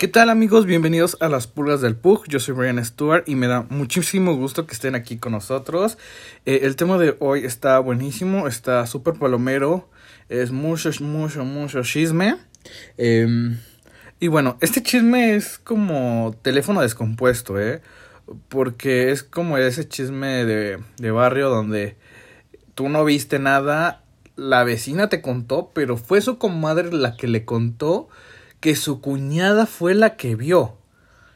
¿Qué 0.00 0.08
tal 0.08 0.30
amigos? 0.30 0.64
Bienvenidos 0.64 1.18
a 1.20 1.28
las 1.28 1.46
pulgas 1.46 1.82
del 1.82 1.94
Pug. 1.94 2.26
Yo 2.26 2.40
soy 2.40 2.54
Brian 2.54 2.82
Stewart 2.82 3.24
y 3.28 3.34
me 3.34 3.48
da 3.48 3.66
muchísimo 3.68 4.34
gusto 4.34 4.66
que 4.66 4.72
estén 4.72 4.94
aquí 4.94 5.18
con 5.18 5.32
nosotros. 5.32 5.98
Eh, 6.46 6.60
el 6.62 6.74
tema 6.74 6.96
de 6.96 7.18
hoy 7.20 7.44
está 7.44 7.78
buenísimo, 7.80 8.48
está 8.48 8.86
súper 8.86 9.16
palomero, 9.18 9.90
es 10.30 10.52
mucho, 10.52 10.90
mucho, 11.02 11.44
mucho 11.44 11.82
chisme. 11.82 12.38
Em, 12.96 13.58
y 14.20 14.28
bueno, 14.28 14.56
este 14.62 14.82
chisme 14.82 15.34
es 15.34 15.58
como 15.58 16.34
teléfono 16.40 16.80
descompuesto, 16.80 17.60
¿eh? 17.60 17.82
Porque 18.48 19.10
es 19.10 19.22
como 19.22 19.58
ese 19.58 19.86
chisme 19.86 20.46
de, 20.46 20.78
de 20.96 21.10
barrio 21.10 21.50
donde 21.50 21.98
tú 22.74 22.88
no 22.88 23.04
viste 23.04 23.38
nada, 23.38 24.02
la 24.34 24.64
vecina 24.64 25.10
te 25.10 25.20
contó, 25.20 25.72
pero 25.74 25.98
fue 25.98 26.22
su 26.22 26.38
comadre 26.38 26.90
la 26.90 27.18
que 27.18 27.28
le 27.28 27.44
contó 27.44 28.08
que 28.60 28.76
su 28.76 29.00
cuñada 29.00 29.66
fue 29.66 29.94
la 29.94 30.16
que 30.16 30.36
vio. 30.36 30.76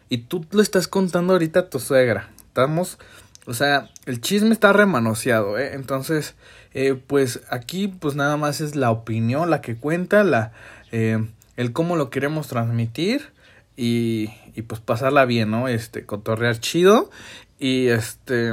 Y 0.08 0.18
tú 0.18 0.46
lo 0.52 0.62
estás 0.62 0.86
contando 0.86 1.32
ahorita 1.32 1.60
a 1.60 1.70
tu 1.70 1.80
suegra. 1.80 2.30
Estamos, 2.46 2.98
o 3.46 3.54
sea, 3.54 3.90
el 4.04 4.20
chisme 4.20 4.52
está 4.52 4.72
remanoseado, 4.72 5.58
¿eh? 5.58 5.72
Entonces, 5.74 6.34
eh, 6.74 6.94
pues 7.06 7.40
aquí, 7.50 7.88
pues 7.88 8.14
nada 8.14 8.36
más 8.36 8.60
es 8.60 8.76
la 8.76 8.90
opinión 8.90 9.50
la 9.50 9.60
que 9.60 9.76
cuenta, 9.76 10.22
la, 10.22 10.52
eh, 10.92 11.26
el 11.56 11.72
cómo 11.72 11.96
lo 11.96 12.10
queremos 12.10 12.48
transmitir 12.48 13.32
y, 13.76 14.30
y 14.54 14.62
pues 14.62 14.80
pasarla 14.80 15.24
bien, 15.24 15.50
¿no? 15.50 15.68
Este, 15.68 16.04
cotorrear 16.04 16.60
chido 16.60 17.10
y 17.58 17.88
este, 17.88 18.52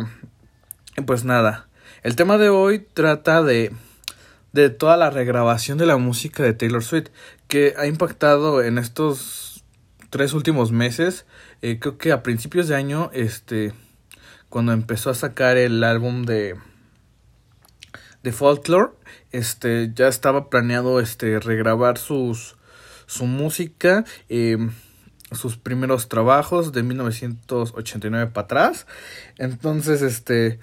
pues 1.05 1.25
nada. 1.25 1.67
El 2.03 2.15
tema 2.15 2.37
de 2.37 2.49
hoy 2.49 2.79
trata 2.93 3.43
de 3.43 3.71
de 4.53 4.69
toda 4.69 4.97
la 4.97 5.09
regrabación 5.09 5.77
de 5.77 5.85
la 5.85 5.97
música 5.97 6.43
de 6.43 6.53
Taylor 6.53 6.83
Swift 6.83 7.07
que 7.51 7.73
ha 7.77 7.85
impactado 7.85 8.63
en 8.63 8.77
estos 8.77 9.65
tres 10.09 10.31
últimos 10.31 10.71
meses. 10.71 11.25
Eh, 11.61 11.79
creo 11.81 11.97
que 11.97 12.13
a 12.13 12.23
principios 12.23 12.69
de 12.69 12.75
año, 12.75 13.11
este, 13.13 13.73
cuando 14.47 14.71
empezó 14.71 15.09
a 15.09 15.15
sacar 15.15 15.57
el 15.57 15.83
álbum 15.83 16.23
de 16.23 16.55
de 18.23 18.31
Folklore, 18.31 18.91
este, 19.33 19.91
ya 19.93 20.07
estaba 20.07 20.49
planeado 20.49 21.01
este 21.01 21.41
regrabar 21.41 21.97
sus 21.97 22.55
su 23.05 23.25
música. 23.25 24.05
Eh, 24.29 24.57
sus 25.33 25.57
primeros 25.57 26.07
trabajos 26.07 26.71
de 26.71 26.83
1989 26.83 28.31
para 28.33 28.45
atrás. 28.45 28.85
Entonces, 29.37 30.01
este, 30.01 30.59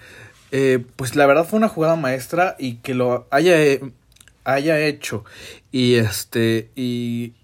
eh, 0.52 0.84
pues 0.96 1.16
la 1.16 1.26
verdad 1.26 1.46
fue 1.46 1.58
una 1.58 1.68
jugada 1.68 1.96
maestra 1.96 2.54
y 2.58 2.76
que 2.76 2.94
lo 2.94 3.26
haya, 3.30 3.56
haya 4.48 4.80
hecho 4.80 5.24
y 5.70 5.94
este 5.94 6.70
y, 6.74 7.34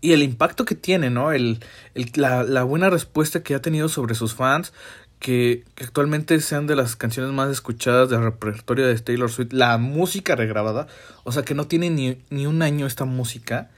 y 0.00 0.12
el 0.12 0.22
impacto 0.22 0.64
que 0.64 0.74
tiene, 0.74 1.08
¿no? 1.08 1.32
El, 1.32 1.60
el, 1.94 2.10
la, 2.16 2.42
la, 2.42 2.64
buena 2.64 2.90
respuesta 2.90 3.42
que 3.42 3.54
ha 3.54 3.62
tenido 3.62 3.88
sobre 3.88 4.16
sus 4.16 4.34
fans, 4.34 4.72
que, 5.20 5.64
actualmente 5.80 6.40
sean 6.40 6.66
de 6.66 6.74
las 6.74 6.96
canciones 6.96 7.32
más 7.32 7.50
escuchadas 7.50 8.10
del 8.10 8.22
repertorio 8.22 8.86
de 8.86 8.98
Taylor 8.98 9.30
Swift, 9.30 9.52
la 9.52 9.78
música 9.78 10.34
regrabada, 10.34 10.88
o 11.22 11.30
sea 11.30 11.44
que 11.44 11.54
no 11.54 11.68
tiene 11.68 11.90
ni, 11.90 12.18
ni 12.30 12.46
un 12.46 12.62
año 12.62 12.86
esta 12.86 13.04
música 13.04 13.70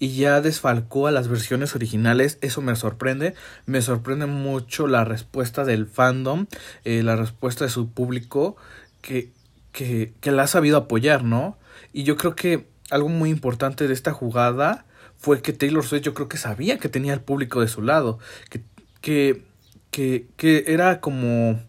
y 0.00 0.16
ya 0.16 0.40
desfalcó 0.40 1.06
a 1.06 1.12
las 1.12 1.28
versiones 1.28 1.76
originales, 1.76 2.38
eso 2.40 2.60
me 2.62 2.74
sorprende, 2.74 3.34
me 3.64 3.80
sorprende 3.80 4.26
mucho 4.26 4.88
la 4.88 5.04
respuesta 5.04 5.64
del 5.64 5.86
fandom, 5.86 6.46
eh, 6.84 7.04
la 7.04 7.14
respuesta 7.14 7.64
de 7.64 7.70
su 7.70 7.90
público 7.90 8.56
que, 9.02 9.30
que, 9.70 10.12
que 10.20 10.32
la 10.32 10.42
ha 10.42 10.46
sabido 10.48 10.76
apoyar, 10.76 11.22
¿no? 11.22 11.56
Y 11.92 12.04
yo 12.04 12.16
creo 12.16 12.34
que 12.34 12.66
algo 12.90 13.08
muy 13.08 13.30
importante 13.30 13.88
de 13.88 13.94
esta 13.94 14.12
jugada 14.12 14.84
fue 15.16 15.42
que 15.42 15.52
Taylor 15.52 15.84
Swift 15.84 16.02
yo 16.02 16.14
creo 16.14 16.28
que 16.28 16.36
sabía 16.36 16.78
que 16.78 16.88
tenía 16.88 17.14
el 17.14 17.20
público 17.20 17.60
de 17.60 17.68
su 17.68 17.82
lado, 17.82 18.18
que, 18.50 18.62
que, 19.00 19.42
que, 19.90 20.26
que 20.36 20.64
era 20.68 21.00
como 21.00 21.60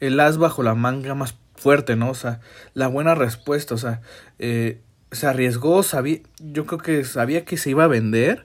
el 0.00 0.18
as 0.20 0.38
bajo 0.38 0.62
la 0.62 0.74
manga 0.74 1.14
más 1.14 1.36
fuerte, 1.54 1.94
¿no? 1.94 2.10
O 2.10 2.14
sea, 2.14 2.40
la 2.74 2.88
buena 2.88 3.14
respuesta, 3.14 3.74
o 3.74 3.78
sea, 3.78 4.00
eh, 4.38 4.80
se 5.12 5.26
arriesgó, 5.26 5.82
sabía, 5.82 6.20
yo 6.38 6.66
creo 6.66 6.80
que 6.80 7.04
sabía 7.04 7.44
que 7.44 7.56
se 7.56 7.70
iba 7.70 7.84
a 7.84 7.88
vender, 7.88 8.44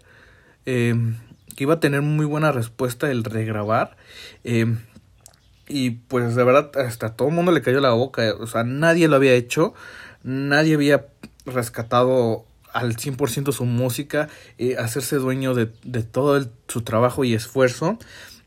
eh, 0.66 0.94
que 1.56 1.64
iba 1.64 1.76
a 1.76 1.80
tener 1.80 2.02
muy 2.02 2.26
buena 2.26 2.52
respuesta 2.52 3.10
el 3.10 3.24
regrabar. 3.24 3.98
Eh, 4.44 4.76
y 5.68 5.92
pues 5.92 6.36
de 6.36 6.44
verdad 6.44 6.72
hasta 6.78 7.16
todo 7.16 7.28
el 7.30 7.34
mundo 7.34 7.52
le 7.52 7.62
cayó 7.62 7.80
la 7.82 7.92
boca, 7.92 8.36
o 8.40 8.48
sea, 8.48 8.64
nadie 8.64 9.08
lo 9.08 9.16
había 9.16 9.34
hecho, 9.34 9.74
nadie 10.28 10.76
había 10.76 11.08
rescatado 11.46 12.46
al 12.74 12.98
100% 12.98 13.54
su 13.54 13.66
música, 13.66 14.28
eh, 14.58 14.76
hacerse 14.78 15.16
dueño 15.16 15.56
de, 15.56 15.72
de 15.84 16.04
todo 16.04 16.38
el, 16.38 16.50
su 16.68 16.82
trabajo 16.82 17.24
y 17.24 17.34
esfuerzo. 17.34 17.98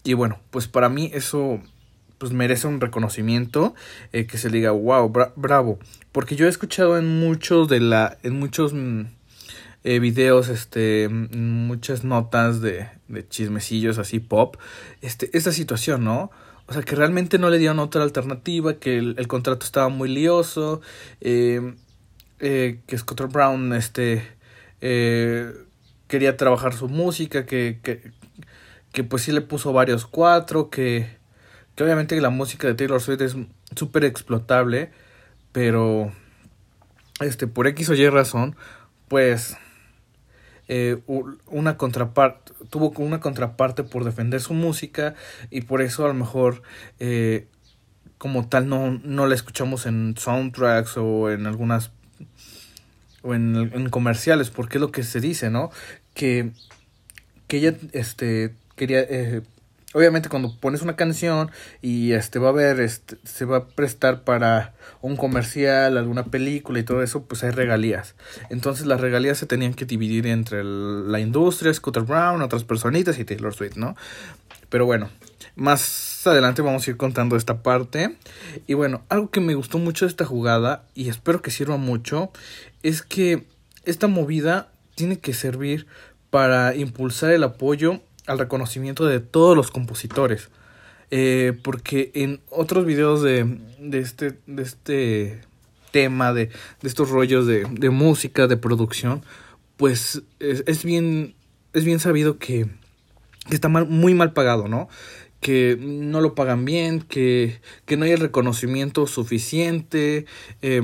Y 0.05 0.13
bueno, 0.15 0.39
pues 0.51 0.69
para 0.69 0.89
mí 0.89 1.11
eso 1.15 1.61
pues 2.19 2.33
merece 2.33 2.67
un 2.67 2.83
reconocimiento 2.83 3.75
eh, 4.13 4.27
que 4.27 4.37
se 4.37 4.51
diga 4.51 4.73
wow 4.73 5.09
bra 5.09 5.33
bravo 5.37 5.79
porque 6.13 6.37
yo 6.37 6.45
he 6.45 6.51
escuchado 6.51 6.99
en 6.99 7.19
muchos 7.19 7.67
de 7.67 7.81
la 7.81 8.19
en 8.23 8.39
muchos 8.39 8.75
mm, 8.75 9.05
eh, 9.85 9.99
videos 10.01 10.49
este 10.49 11.09
muchas 11.09 12.05
notas 12.05 12.61
de, 12.61 12.89
de 13.09 13.27
chismecillos 13.27 13.97
así 13.97 14.21
pop 14.21 14.57
este 15.01 15.31
esta 15.33 15.51
situación 15.51 16.05
no 16.05 16.31
o 16.71 16.73
sea 16.73 16.83
que 16.83 16.97
realmente 16.97 17.39
no 17.39 17.51
le 17.51 17.59
dieron 17.59 17.79
otra 17.81 18.03
alternativa 18.03 18.75
que 18.75 18.97
el, 18.97 19.29
contrato 19.29 19.67
estaba 19.67 19.89
muy 19.89 20.09
lioso 20.09 20.81
eh, 21.21 21.75
eh, 22.39 22.81
que 22.87 22.97
Scott 22.97 23.31
Brown 23.31 23.75
este 23.75 24.27
eh, 24.81 25.53
quería 26.09 26.39
trabajar 26.39 26.73
su 26.73 26.89
música 26.89 27.45
que, 27.45 27.81
que 27.83 28.13
que 28.93 29.05
pues 29.05 29.23
sí 29.23 29.33
le 29.33 29.43
puso 29.43 29.73
varios 29.73 30.07
cuatro 30.07 30.71
que 30.71 31.21
que 31.75 31.85
obviamente 31.85 32.21
la 32.21 32.31
música 32.31 32.69
de 32.69 32.75
Taylor 32.75 33.01
Swift 33.01 33.23
es 33.23 33.37
súper 33.75 34.05
explotable, 34.05 34.91
pero 35.53 36.13
este 37.21 37.47
por 37.47 37.67
X 37.69 37.89
o 37.91 37.95
Y 37.95 38.09
razón, 38.09 38.57
pues 39.09 39.57
eh, 40.73 40.99
una 41.47 41.77
contraparte 41.77 42.53
tuvo 42.71 42.93
una 42.99 43.19
contraparte 43.19 43.83
por 43.83 44.05
defender 44.05 44.41
su 44.41 44.55
música 44.55 45.17
y 45.51 45.63
por 45.63 45.83
eso 45.83 46.05
a 46.05 46.09
lo 46.09 46.15
mejor 46.15 46.63
eh, 47.01 47.49
como 48.19 48.49
tal 48.49 48.69
no, 48.69 49.01
no 49.03 49.27
la 49.27 49.35
escuchamos 49.35 49.85
en 49.87 50.15
soundtracks 50.17 50.97
o 50.97 51.29
en 51.29 51.49
algunas 51.49 51.91
o 53.23 53.35
en, 53.35 53.91
comerciales 53.91 54.51
porque 54.51 54.79
es 54.79 54.81
lo 54.81 54.93
que 54.93 55.03
se 55.03 55.21
dice 55.21 55.51
no 55.51 55.73
que 56.15 56.53
que 57.49 57.57
ella 57.57 57.75
este 57.91 58.55
quería 58.77 59.01
eh, 59.01 59.43
obviamente 59.93 60.29
cuando 60.29 60.57
pones 60.57 60.83
una 60.83 60.97
canción 60.97 61.51
y 61.83 62.13
este 62.13 62.39
va 62.39 62.51
a 62.51 62.53
ver 62.53 62.81
este 62.81 63.17
se 63.25 63.45
va 63.45 63.57
a 63.59 63.67
prestar 63.67 64.23
para 64.23 64.75
un 65.01 65.17
comercial 65.17 65.99
alguna 65.99 66.27
película 66.27 66.79
y 66.79 66.85
todo 66.85 67.03
eso 67.03 67.25
pues 67.25 67.43
hay 67.43 67.51
regalías. 67.51 68.15
Entonces 68.51 68.87
las 68.87 69.01
regalías 69.01 69.39
se 69.39 69.47
tenían 69.47 69.75
que 69.75 69.87
dividir 69.87 70.27
entre 70.27 70.63
la 70.65 71.21
industria 71.21 71.75
Scooter 71.75 72.05
Brown 72.05 72.43
otras 72.43 72.65
personitas 72.65 73.19
y 73.19 73.25
Taylor 73.25 73.55
Swift 73.55 73.77
no 73.77 73.97
pero 74.69 74.87
bueno 74.87 75.11
más 75.57 76.27
adelante 76.27 76.63
vamos 76.63 76.87
a 76.87 76.91
ir 76.91 76.97
contando 76.97 77.37
esta 77.37 77.63
parte. 77.63 78.17
Y 78.67 78.75
bueno 78.75 79.03
algo 79.09 79.31
que 79.31 79.41
me 79.41 79.55
gustó 79.55 79.79
mucho 79.79 80.05
de 80.05 80.11
esta 80.11 80.25
jugada 80.25 80.85
y 80.95 81.09
espero 81.09 81.43
que 81.43 81.51
sirva 81.51 81.77
mucho 81.77 82.31
es 82.83 83.03
que 83.03 83.47
esta 83.85 84.07
movida 84.07 84.71
tiene 84.95 85.19
que 85.19 85.35
servir 85.35 85.87
para 86.31 86.77
impulsar 86.77 87.31
el 87.31 87.43
apoyo 87.43 88.01
al 88.27 88.39
reconocimiento 88.39 89.07
de 89.07 89.21
todos 89.21 89.57
los 89.57 89.71
compositores. 89.71 90.49
Eh, 91.11 91.59
porque 91.65 92.13
en 92.15 92.41
otros 92.51 92.87
videos 92.87 93.23
de, 93.23 93.59
de, 93.81 93.99
este, 93.99 94.39
de 94.47 94.63
este 94.63 95.41
tema, 95.91 96.33
de, 96.33 96.47
de 96.47 96.89
estos 96.89 97.11
rollos 97.11 97.47
de, 97.47 97.65
de, 97.65 97.91
música, 97.91 98.47
de 98.47 98.57
producción, 98.57 99.25
pues 99.77 100.23
es, 100.39 100.85
bien, 100.85 101.35
es 101.73 101.85
bien 101.85 101.99
sabido 101.99 102.39
que, 102.39 102.69
que 103.49 103.55
está 103.55 103.69
mal, 103.69 103.89
muy 103.89 104.15
mal 104.15 104.33
pagado, 104.33 104.69
¿no? 104.69 104.89
que 105.41 105.79
no 105.81 106.21
lo 106.21 106.35
pagan 106.35 106.65
bien, 106.65 107.01
que, 107.01 107.61
que 107.87 107.97
no 107.97 108.05
hay 108.05 108.13
el 108.13 108.21
reconocimiento 108.21 109.07
suficiente 109.07 110.27
eh, 110.61 110.83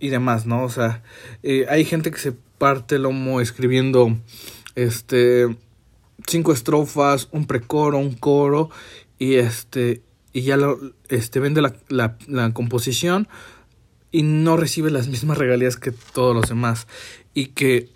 y 0.00 0.08
demás, 0.08 0.44
¿no? 0.44 0.64
O 0.64 0.68
sea, 0.68 1.04
eh, 1.42 1.66
hay 1.68 1.84
gente 1.84 2.10
que 2.10 2.18
se 2.18 2.32
parte 2.32 2.96
el 2.96 3.02
lomo 3.02 3.40
escribiendo 3.40 4.16
este 4.74 5.56
cinco 6.26 6.52
estrofas, 6.52 7.28
un 7.32 7.46
precoro, 7.46 7.98
un 7.98 8.14
coro 8.14 8.70
y 9.18 9.34
este 9.34 10.02
y 10.32 10.42
ya 10.42 10.56
lo 10.56 10.78
este 11.08 11.40
vende 11.40 11.62
la, 11.62 11.74
la, 11.88 12.18
la 12.26 12.52
composición 12.52 13.28
y 14.12 14.22
no 14.22 14.56
recibe 14.56 14.90
las 14.90 15.08
mismas 15.14 15.38
regalías 15.38 15.76
que 15.76 15.92
todos 15.92 16.34
los 16.34 16.48
demás 16.48 16.86
y 17.34 17.46
que 17.46 17.90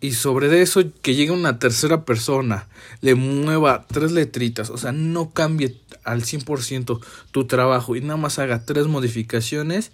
y 0.00 0.12
sobre 0.12 0.60
eso 0.60 0.82
que 1.00 1.14
llegue 1.14 1.30
una 1.30 1.58
tercera 1.58 2.04
persona, 2.04 2.68
le 3.00 3.14
mueva 3.14 3.86
tres 3.88 4.12
letritas, 4.12 4.68
o 4.68 4.76
sea, 4.76 4.92
no 4.92 5.30
cambie 5.30 5.80
al 6.04 6.22
100% 6.22 7.00
tu 7.30 7.46
trabajo 7.46 7.96
y 7.96 8.02
nada 8.02 8.18
más 8.18 8.38
haga 8.38 8.64
tres 8.64 8.86
modificaciones 8.86 9.92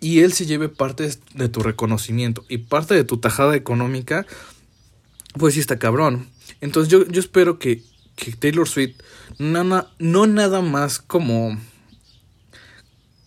y 0.00 0.20
él 0.20 0.32
se 0.32 0.46
lleve 0.46 0.68
parte 0.68 1.10
de 1.34 1.48
tu 1.48 1.60
reconocimiento 1.60 2.44
y 2.48 2.58
parte 2.58 2.94
de 2.94 3.04
tu 3.04 3.18
tajada 3.18 3.56
económica, 3.56 4.26
pues 5.34 5.54
sí 5.54 5.60
está 5.60 5.78
cabrón. 5.78 6.26
Entonces 6.60 6.90
yo, 6.90 7.06
yo 7.06 7.20
espero 7.20 7.58
que, 7.58 7.82
que 8.16 8.32
Taylor 8.32 8.68
Swift 8.68 8.96
no, 9.38 9.86
no 9.98 10.26
nada 10.26 10.60
más 10.60 10.98
como 10.98 11.56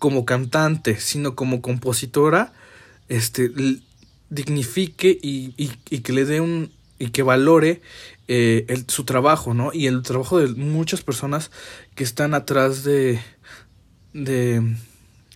como 0.01 0.25
cantante, 0.25 0.99
sino 0.99 1.35
como 1.35 1.61
compositora, 1.61 2.53
este, 3.07 3.51
dignifique 4.31 5.19
y, 5.21 5.53
y, 5.55 5.99
que 5.99 6.11
le 6.11 6.25
dé 6.25 6.41
un, 6.41 6.71
y 6.97 7.09
que 7.09 7.21
valore 7.21 7.83
eh, 8.27 8.83
su 8.87 9.03
trabajo, 9.03 9.53
¿no? 9.53 9.69
Y 9.73 9.85
el 9.85 10.01
trabajo 10.01 10.39
de 10.39 10.47
muchas 10.55 11.03
personas 11.03 11.51
que 11.93 12.03
están 12.03 12.33
atrás 12.33 12.83
de, 12.83 13.19
de, 14.13 14.75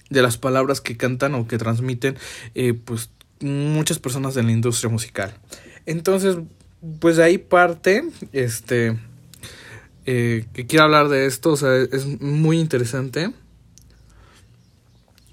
de 0.09 0.21
las 0.23 0.39
palabras 0.39 0.81
que 0.81 0.97
cantan 0.97 1.35
o 1.35 1.47
que 1.47 1.59
transmiten, 1.59 2.17
eh, 2.55 2.73
pues 2.73 3.11
muchas 3.41 3.99
personas 3.99 4.33
de 4.33 4.41
la 4.41 4.51
industria 4.51 4.89
musical. 4.89 5.37
Entonces, 5.85 6.37
pues 6.99 7.17
de 7.17 7.23
ahí 7.23 7.37
parte, 7.37 8.03
este, 8.31 8.97
eh, 10.05 10.45
que 10.53 10.65
quiero 10.67 10.85
hablar 10.85 11.09
de 11.09 11.25
esto, 11.25 11.51
o 11.51 11.57
sea, 11.57 11.75
es 11.75 12.05
muy 12.21 12.59
interesante. 12.59 13.31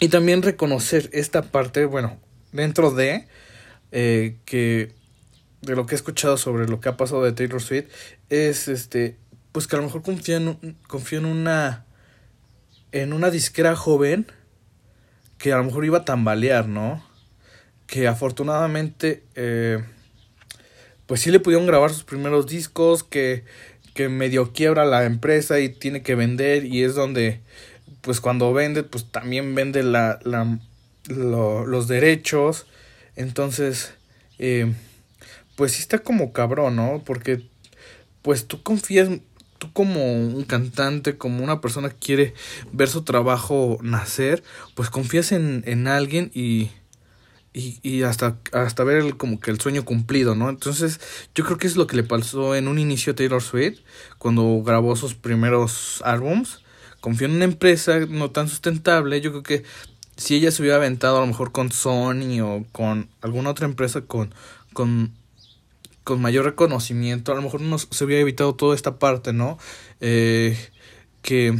Y 0.00 0.08
también 0.08 0.42
reconocer 0.42 1.10
esta 1.12 1.42
parte, 1.42 1.84
bueno, 1.84 2.18
dentro 2.52 2.90
de 2.90 3.26
eh, 3.92 4.36
que 4.44 4.94
de 5.60 5.76
lo 5.76 5.86
que 5.86 5.94
he 5.94 5.96
escuchado 5.96 6.36
sobre 6.36 6.66
lo 6.66 6.80
que 6.80 6.88
ha 6.88 6.96
pasado 6.96 7.22
de 7.22 7.32
Taylor 7.32 7.62
Swift 7.62 7.86
es 8.30 8.68
este 8.68 9.16
pues 9.52 9.66
que 9.66 9.76
a 9.76 9.78
lo 9.78 9.84
mejor 9.84 10.02
confía 10.02 10.36
en, 10.36 10.76
confía 10.88 11.18
en 11.18 11.26
una 11.26 11.84
en 12.90 13.12
una 13.12 13.30
disquera 13.30 13.76
joven 13.76 14.26
que 15.38 15.52
a 15.52 15.58
lo 15.58 15.64
mejor 15.64 15.84
iba 15.84 15.98
a 15.98 16.04
tambalear, 16.04 16.68
¿no? 16.68 17.04
Que 17.86 18.08
afortunadamente 18.08 19.24
eh, 19.34 19.84
pues 21.06 21.20
sí 21.20 21.30
le 21.30 21.40
pudieron 21.40 21.66
grabar 21.66 21.90
sus 21.90 22.04
primeros 22.04 22.46
discos, 22.46 23.02
que, 23.04 23.44
que 23.94 24.08
medio 24.08 24.52
quiebra 24.52 24.84
la 24.84 25.04
empresa 25.04 25.60
y 25.60 25.68
tiene 25.68 26.02
que 26.02 26.14
vender 26.14 26.64
y 26.64 26.82
es 26.82 26.94
donde 26.94 27.40
pues 28.02 28.20
cuando 28.20 28.52
vende, 28.52 28.82
pues 28.82 29.10
también 29.10 29.54
vende 29.54 29.82
la, 29.82 30.18
la, 30.24 30.58
los 31.06 31.88
derechos. 31.88 32.66
Entonces, 33.16 33.94
eh, 34.38 34.72
pues 35.56 35.72
sí 35.72 35.80
está 35.80 36.00
como 36.00 36.32
cabrón, 36.32 36.76
¿no? 36.76 37.02
Porque, 37.04 37.42
pues 38.20 38.46
tú 38.46 38.62
confías, 38.62 39.08
tú 39.58 39.72
como 39.72 40.14
un 40.14 40.44
cantante, 40.44 41.16
como 41.16 41.44
una 41.44 41.60
persona 41.60 41.90
que 41.90 41.96
quiere 41.96 42.34
ver 42.72 42.88
su 42.88 43.02
trabajo 43.02 43.78
nacer, 43.82 44.42
pues 44.74 44.90
confías 44.90 45.32
en, 45.32 45.62
en 45.66 45.86
alguien 45.86 46.30
y, 46.34 46.70
y, 47.54 47.78
y 47.82 48.02
hasta, 48.02 48.38
hasta 48.52 48.84
ver 48.84 48.98
el, 48.98 49.16
como 49.16 49.40
que 49.40 49.50
el 49.50 49.60
sueño 49.60 49.84
cumplido, 49.84 50.34
¿no? 50.34 50.48
Entonces, 50.48 51.00
yo 51.34 51.44
creo 51.44 51.58
que 51.58 51.66
es 51.66 51.76
lo 51.76 51.86
que 51.86 51.96
le 51.96 52.04
pasó 52.04 52.54
en 52.54 52.68
un 52.68 52.78
inicio 52.78 53.12
a 53.12 53.16
Taylor 53.16 53.42
Swift, 53.42 53.80
cuando 54.18 54.62
grabó 54.62 54.96
sus 54.96 55.14
primeros 55.14 56.02
álbums 56.04 56.62
confió 57.02 57.26
en 57.26 57.34
una 57.34 57.44
empresa 57.44 57.98
no 58.08 58.30
tan 58.30 58.48
sustentable, 58.48 59.20
yo 59.20 59.32
creo 59.32 59.42
que 59.42 59.64
si 60.16 60.36
ella 60.36 60.52
se 60.52 60.62
hubiera 60.62 60.76
aventado 60.76 61.18
a 61.18 61.20
lo 61.20 61.26
mejor 61.26 61.50
con 61.50 61.72
Sony 61.72 62.40
o 62.40 62.64
con 62.70 63.08
alguna 63.20 63.50
otra 63.50 63.66
empresa 63.66 64.02
con, 64.02 64.32
con, 64.72 65.12
con 66.04 66.22
mayor 66.22 66.44
reconocimiento, 66.44 67.32
a 67.32 67.34
lo 67.34 67.42
mejor 67.42 67.60
no 67.60 67.76
se 67.78 68.04
hubiera 68.04 68.22
evitado 68.22 68.54
toda 68.54 68.76
esta 68.76 69.00
parte, 69.00 69.32
¿no? 69.32 69.58
Eh, 70.00 70.56
que, 71.22 71.58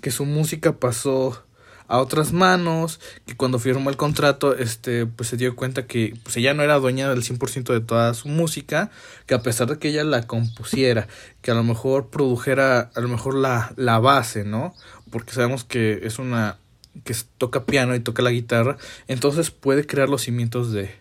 que 0.00 0.10
su 0.10 0.24
música 0.24 0.78
pasó 0.78 1.44
a 1.88 1.98
otras 1.98 2.32
manos, 2.32 3.00
que 3.26 3.34
cuando 3.34 3.58
firmó 3.58 3.90
el 3.90 3.96
contrato, 3.96 4.56
este, 4.56 5.06
pues 5.06 5.30
se 5.30 5.36
dio 5.36 5.56
cuenta 5.56 5.86
que 5.86 6.14
pues 6.22 6.36
ella 6.36 6.54
no 6.54 6.62
era 6.62 6.78
dueña 6.78 7.08
del 7.08 7.22
100% 7.22 7.72
de 7.72 7.80
toda 7.80 8.14
su 8.14 8.28
música, 8.28 8.90
que 9.26 9.34
a 9.34 9.42
pesar 9.42 9.68
de 9.68 9.78
que 9.78 9.88
ella 9.88 10.04
la 10.04 10.26
compusiera, 10.26 11.08
que 11.42 11.50
a 11.50 11.54
lo 11.54 11.64
mejor 11.64 12.08
produjera 12.10 12.90
a 12.94 13.00
lo 13.00 13.08
mejor 13.08 13.34
la, 13.34 13.72
la 13.76 13.98
base, 13.98 14.44
¿no? 14.44 14.74
Porque 15.10 15.32
sabemos 15.32 15.64
que 15.64 16.00
es 16.02 16.18
una 16.18 16.58
que 17.04 17.14
toca 17.38 17.64
piano 17.64 17.94
y 17.94 18.00
toca 18.00 18.22
la 18.22 18.30
guitarra, 18.30 18.76
entonces 19.06 19.50
puede 19.50 19.86
crear 19.86 20.08
los 20.08 20.22
cimientos 20.22 20.72
de 20.72 20.94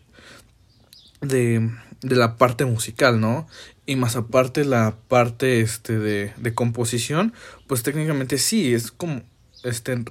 de 1.22 1.70
de 2.02 2.16
la 2.16 2.38
parte 2.38 2.66
musical, 2.66 3.20
¿no? 3.20 3.48
Y 3.86 3.96
más 3.96 4.16
aparte 4.16 4.66
la 4.66 4.96
parte 5.08 5.62
este 5.62 5.98
de, 5.98 6.34
de 6.38 6.54
composición, 6.54 7.34
pues 7.68 7.84
técnicamente 7.84 8.38
sí, 8.38 8.74
es 8.74 8.92
como 8.92 9.24
este 9.64 10.04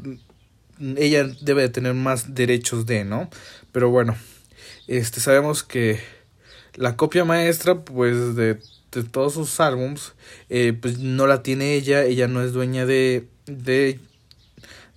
ella 0.78 1.26
debe 1.40 1.62
de 1.62 1.69
tener 1.69 1.94
más 1.94 2.34
derechos 2.34 2.87
de, 2.87 3.05
¿no? 3.05 3.28
Pero 3.73 3.90
bueno, 3.90 4.17
este 4.87 5.20
sabemos 5.20 5.62
que 5.62 6.00
la 6.75 6.96
copia 6.96 7.25
maestra, 7.25 7.84
pues 7.84 8.37
de, 8.37 8.58
de 8.93 9.05
todos 9.05 9.34
sus 9.34 9.61
álbums, 9.61 10.14
eh, 10.49 10.73
pues 10.81 10.99
no 10.99 11.26
la 11.26 11.43
tiene 11.43 11.75
ella, 11.75 12.05
ella 12.05 12.28
no 12.28 12.43
es 12.43 12.52
dueña 12.52 12.87
de, 12.87 13.28
de, 13.46 13.99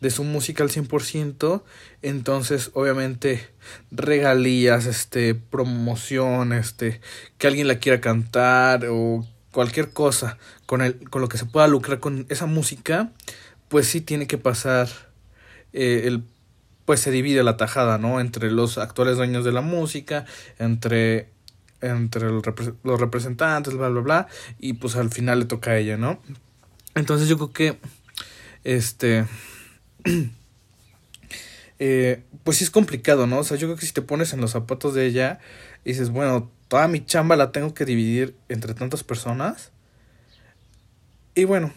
de 0.01 0.09
su 0.09 0.23
música 0.23 0.63
al 0.63 0.69
100%, 0.69 1.63
entonces 2.01 2.71
obviamente 2.73 3.47
regalías, 3.91 4.85
este, 4.85 5.35
promoción, 5.35 6.53
este, 6.53 7.01
que 7.37 7.47
alguien 7.47 7.67
la 7.67 7.79
quiera 7.79 8.01
cantar 8.01 8.85
o 8.89 9.25
cualquier 9.51 9.91
cosa 9.91 10.37
con, 10.65 10.81
el, 10.81 11.09
con 11.09 11.21
lo 11.21 11.29
que 11.29 11.37
se 11.37 11.45
pueda 11.45 11.67
lucrar 11.67 11.99
con 11.99 12.25
esa 12.29 12.45
música, 12.45 13.11
pues 13.67 13.87
sí 13.87 14.01
tiene 14.01 14.27
que 14.27 14.37
pasar 14.37 14.89
eh, 15.73 16.03
el, 16.05 16.23
pues 16.85 16.99
se 16.99 17.11
divide 17.11 17.43
la 17.43 17.57
tajada, 17.57 17.97
¿no? 17.97 18.19
Entre 18.19 18.51
los 18.51 18.77
actuales 18.77 19.17
dueños 19.17 19.45
de 19.45 19.51
la 19.51 19.61
música, 19.61 20.25
entre, 20.57 21.29
entre 21.81 22.29
los 22.29 22.99
representantes, 22.99 23.75
bla, 23.75 23.89
bla, 23.89 24.01
bla, 24.01 24.27
y 24.59 24.73
pues 24.73 24.95
al 24.95 25.11
final 25.11 25.39
le 25.39 25.45
toca 25.45 25.71
a 25.71 25.77
ella, 25.77 25.97
¿no? 25.97 26.19
Entonces 26.95 27.27
yo 27.27 27.37
creo 27.37 27.51
que, 27.53 27.79
este, 28.63 29.25
eh, 31.79 32.23
pues 32.43 32.57
sí 32.57 32.63
es 32.63 32.71
complicado, 32.71 33.27
¿no? 33.27 33.39
O 33.39 33.43
sea, 33.43 33.57
yo 33.57 33.67
creo 33.67 33.77
que 33.77 33.85
si 33.85 33.93
te 33.93 34.01
pones 34.01 34.33
en 34.33 34.41
los 34.41 34.51
zapatos 34.51 34.93
de 34.93 35.05
ella 35.05 35.39
y 35.85 35.89
dices, 35.89 36.09
bueno, 36.09 36.51
toda 36.67 36.87
mi 36.87 37.05
chamba 37.05 37.35
la 37.35 37.51
tengo 37.51 37.73
que 37.73 37.85
dividir 37.85 38.35
entre 38.47 38.73
tantas 38.73 39.03
personas. 39.03 39.71
Y 41.35 41.43
bueno, 41.43 41.73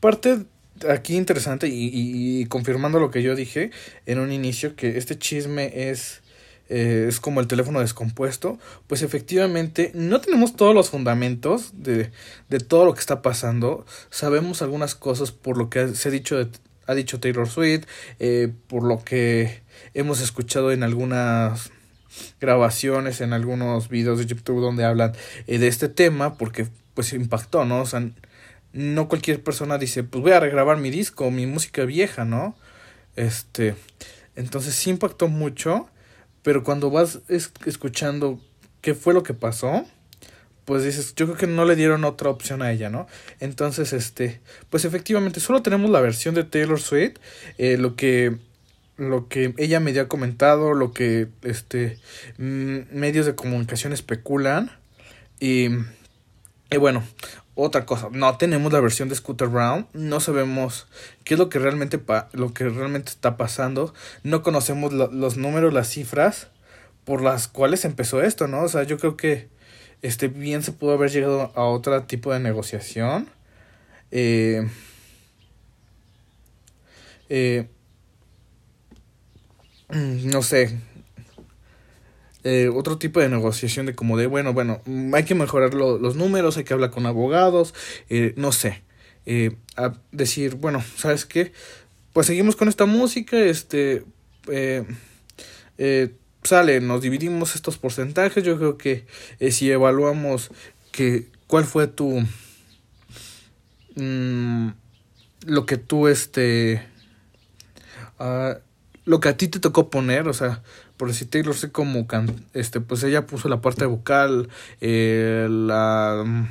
parte 0.00 0.46
aquí 0.88 1.16
interesante 1.16 1.68
y, 1.68 1.90
y, 1.92 2.46
confirmando 2.46 3.00
lo 3.00 3.10
que 3.10 3.22
yo 3.22 3.34
dije 3.34 3.70
en 4.06 4.18
un 4.18 4.32
inicio, 4.32 4.76
que 4.76 4.98
este 4.98 5.18
chisme 5.18 5.90
es, 5.90 6.22
eh, 6.68 7.06
es 7.08 7.20
como 7.20 7.40
el 7.40 7.46
teléfono 7.46 7.80
descompuesto, 7.80 8.58
pues 8.86 9.02
efectivamente 9.02 9.90
no 9.94 10.20
tenemos 10.20 10.56
todos 10.56 10.74
los 10.74 10.90
fundamentos 10.90 11.70
de, 11.74 12.10
de 12.48 12.58
todo 12.60 12.84
lo 12.84 12.94
que 12.94 13.00
está 13.00 13.22
pasando. 13.22 13.86
Sabemos 14.10 14.62
algunas 14.62 14.94
cosas 14.94 15.32
por 15.32 15.56
lo 15.56 15.70
que 15.70 15.88
se 15.88 16.08
ha 16.08 16.12
dicho, 16.12 16.48
ha 16.86 16.94
dicho 16.94 17.20
Taylor 17.20 17.48
Swift, 17.48 17.84
eh, 18.18 18.52
por 18.66 18.84
lo 18.84 19.02
que 19.04 19.62
hemos 19.94 20.20
escuchado 20.20 20.72
en 20.72 20.82
algunas 20.82 21.70
grabaciones, 22.40 23.20
en 23.20 23.32
algunos 23.32 23.88
videos 23.88 24.18
de 24.18 24.26
YouTube 24.26 24.60
donde 24.60 24.84
hablan 24.84 25.12
eh, 25.46 25.58
de 25.58 25.68
este 25.68 25.88
tema, 25.88 26.36
porque 26.36 26.66
pues 26.94 27.12
impactó, 27.12 27.64
¿no? 27.64 27.82
O 27.82 27.86
sea, 27.86 28.10
no 28.72 29.08
cualquier 29.08 29.42
persona 29.42 29.78
dice, 29.78 30.04
pues 30.04 30.22
voy 30.22 30.32
a 30.32 30.40
regrabar 30.40 30.76
mi 30.76 30.90
disco, 30.90 31.30
mi 31.30 31.46
música 31.46 31.84
vieja, 31.84 32.24
¿no? 32.24 32.56
Este, 33.16 33.74
entonces 34.36 34.74
sí 34.74 34.90
impactó 34.90 35.28
mucho, 35.28 35.88
pero 36.42 36.62
cuando 36.62 36.90
vas 36.90 37.20
escuchando 37.28 38.40
qué 38.80 38.94
fue 38.94 39.14
lo 39.14 39.22
que 39.22 39.34
pasó, 39.34 39.84
pues 40.64 40.84
dices, 40.84 41.14
yo 41.16 41.26
creo 41.26 41.38
que 41.38 41.46
no 41.46 41.64
le 41.64 41.76
dieron 41.76 42.04
otra 42.04 42.28
opción 42.28 42.60
a 42.60 42.70
ella, 42.70 42.90
¿no? 42.90 43.06
Entonces, 43.40 43.92
este, 43.94 44.40
pues 44.68 44.84
efectivamente, 44.84 45.40
solo 45.40 45.62
tenemos 45.62 45.90
la 45.90 46.00
versión 46.00 46.34
de 46.34 46.44
Taylor 46.44 46.78
Swift, 46.78 47.16
eh, 47.56 47.78
lo 47.78 47.96
que 47.96 48.36
lo 48.98 49.28
que 49.28 49.54
ella 49.58 49.80
me 49.80 49.98
ha 49.98 50.08
comentado, 50.08 50.74
lo 50.74 50.92
que 50.92 51.28
este 51.42 51.98
medios 52.36 53.26
de 53.26 53.34
comunicación 53.34 53.92
especulan 53.92 54.72
y, 55.40 55.68
y 56.70 56.76
bueno, 56.78 57.04
otra 57.60 57.86
cosa, 57.86 58.08
no 58.12 58.36
tenemos 58.36 58.72
la 58.72 58.80
versión 58.80 59.08
de 59.08 59.16
Scooter 59.16 59.48
Brown, 59.48 59.88
no 59.92 60.20
sabemos 60.20 60.86
qué 61.24 61.34
es 61.34 61.40
lo 61.40 61.48
que 61.48 61.58
realmente, 61.58 61.98
pa 61.98 62.28
lo 62.32 62.54
que 62.54 62.68
realmente 62.68 63.10
está 63.10 63.36
pasando, 63.36 63.92
no 64.22 64.44
conocemos 64.44 64.92
los 64.92 65.36
números, 65.36 65.72
las 65.72 65.88
cifras 65.88 66.48
por 67.04 67.20
las 67.20 67.48
cuales 67.48 67.84
empezó 67.84 68.22
esto, 68.22 68.46
¿no? 68.46 68.62
O 68.62 68.68
sea, 68.68 68.84
yo 68.84 68.96
creo 68.98 69.16
que 69.16 69.48
este 70.02 70.28
bien 70.28 70.62
se 70.62 70.70
pudo 70.70 70.92
haber 70.92 71.10
llegado 71.10 71.50
a 71.56 71.64
otro 71.64 72.00
tipo 72.04 72.32
de 72.32 72.38
negociación. 72.38 73.28
Eh, 74.12 74.68
eh, 77.28 77.66
mm, 79.88 80.30
no 80.30 80.42
sé, 80.42 80.78
eh, 82.50 82.70
otro 82.70 82.96
tipo 82.96 83.20
de 83.20 83.28
negociación 83.28 83.84
de 83.84 83.94
como 83.94 84.16
de, 84.16 84.26
bueno, 84.26 84.54
bueno, 84.54 84.80
hay 85.12 85.24
que 85.24 85.34
mejorar 85.34 85.74
los 85.74 86.16
números, 86.16 86.56
hay 86.56 86.64
que 86.64 86.72
hablar 86.72 86.88
con 86.88 87.04
abogados, 87.04 87.74
eh, 88.08 88.32
no 88.36 88.52
sé, 88.52 88.82
eh, 89.26 89.56
a 89.76 89.92
decir, 90.12 90.54
bueno, 90.54 90.82
¿sabes 90.96 91.26
qué? 91.26 91.52
Pues 92.14 92.26
seguimos 92.26 92.56
con 92.56 92.68
esta 92.68 92.86
música, 92.86 93.38
este, 93.38 94.02
sale, 96.42 96.80
nos 96.80 97.02
dividimos 97.02 97.54
estos 97.54 97.76
porcentajes, 97.76 98.42
yo 98.42 98.56
creo 98.56 98.78
que 98.78 99.04
si 99.50 99.70
evaluamos 99.70 100.50
que, 100.90 101.26
cuál 101.46 101.66
fue 101.66 101.86
tu... 101.86 102.24
Mm, 103.96 104.70
lo 105.44 105.66
que 105.66 105.76
tú, 105.76 106.08
este... 106.08 106.82
Ah, 108.18 108.56
lo 109.04 109.20
que 109.20 109.28
a 109.28 109.36
ti 109.36 109.48
te 109.48 109.60
tocó 109.60 109.90
poner, 109.90 110.28
o 110.28 110.32
sea, 110.32 110.62
por 110.98 111.08
decir 111.08 111.30
Taylor 111.30 111.54
sé 111.54 111.70
como 111.72 112.06
este, 112.52 112.80
pues 112.80 113.02
ella 113.04 113.26
puso 113.26 113.48
la 113.48 113.60
parte 113.62 113.86
vocal, 113.86 114.48
eh, 114.80 115.46
la, 115.48 116.48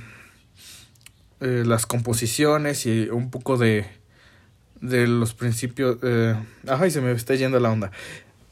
eh, 1.41 1.63
las 1.65 1.85
composiciones 1.85 2.85
y 2.85 3.09
un 3.09 3.29
poco 3.29 3.57
de, 3.57 3.85
de 4.81 5.05
los 5.07 5.33
principios, 5.33 5.97
eh, 6.01 6.35
ay, 6.67 6.89
se 6.89 7.01
me 7.01 7.11
está 7.11 7.35
yendo 7.35 7.59
la 7.59 7.69
onda, 7.69 7.91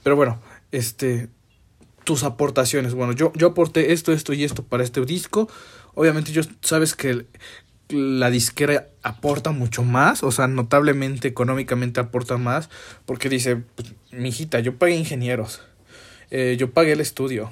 pero 0.03 0.15
bueno, 0.15 0.39
este, 0.71 1.29
tus 2.03 2.23
aportaciones, 2.23 2.93
bueno, 2.93 3.13
yo, 3.13 3.31
yo 3.33 3.47
aporté 3.47 3.93
esto, 3.93 4.11
esto 4.11 4.33
y 4.33 4.43
esto 4.43 4.63
para 4.63 4.83
este 4.83 5.03
disco, 5.05 5.49
obviamente 5.93 6.33
yo 6.33 6.41
sabes 6.61 6.93
que 6.93 7.25
la 7.89 8.29
disquera 8.29 8.87
aporta 9.03 9.51
mucho 9.51 9.83
más, 9.83 10.23
o 10.23 10.31
sea, 10.31 10.47
notablemente 10.47 11.27
económicamente 11.27 12.01
aporta 12.01 12.37
más, 12.37 12.69
porque 13.05 13.29
dice, 13.29 13.57
pues, 13.57 13.93
mijita, 14.11 14.59
yo 14.59 14.77
pagué 14.77 14.95
ingenieros, 14.95 15.61
eh, 16.31 16.55
yo 16.57 16.71
pagué 16.71 16.93
el 16.93 17.01
estudio, 17.01 17.51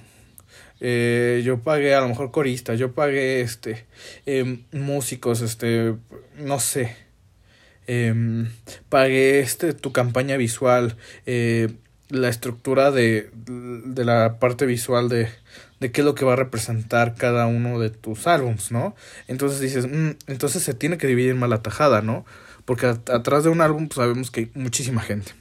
eh, 0.79 1.41
yo 1.45 1.59
pagué 1.59 1.95
a 1.95 2.01
lo 2.01 2.09
mejor 2.09 2.31
corista, 2.31 2.75
yo 2.75 2.93
pagué 2.93 3.41
este 3.41 3.85
em, 4.25 4.63
músicos, 4.71 5.41
este, 5.41 5.95
no 6.37 6.59
sé, 6.59 6.95
em, 7.87 8.49
pagué 8.89 9.39
este 9.39 9.73
tu 9.73 9.91
campaña 9.91 10.37
visual, 10.37 10.97
eh, 11.25 11.69
la 12.09 12.29
estructura 12.29 12.91
de, 12.91 13.29
de 13.33 14.05
la 14.05 14.39
parte 14.39 14.65
visual 14.65 15.09
de, 15.09 15.29
de 15.79 15.91
qué 15.91 16.01
es 16.01 16.05
lo 16.05 16.15
que 16.15 16.25
va 16.25 16.33
a 16.33 16.37
representar 16.37 17.15
cada 17.15 17.47
uno 17.47 17.79
de 17.79 17.89
tus 17.89 18.27
álbums, 18.27 18.71
¿no? 18.71 18.95
Entonces 19.27 19.59
dices, 19.59 19.85
mm, 19.85 20.11
entonces 20.27 20.63
se 20.63 20.73
tiene 20.73 20.97
que 20.97 21.07
dividir 21.07 21.31
en 21.31 21.39
mala 21.39 21.61
tajada, 21.61 22.01
¿no? 22.01 22.25
Porque 22.65 22.87
atrás 22.87 23.43
de 23.43 23.49
un 23.49 23.61
álbum 23.61 23.87
pues, 23.87 23.97
sabemos 23.97 24.31
que 24.31 24.41
hay 24.41 24.51
muchísima 24.53 25.01
gente. 25.01 25.33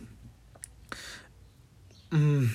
Mm. 2.11 2.47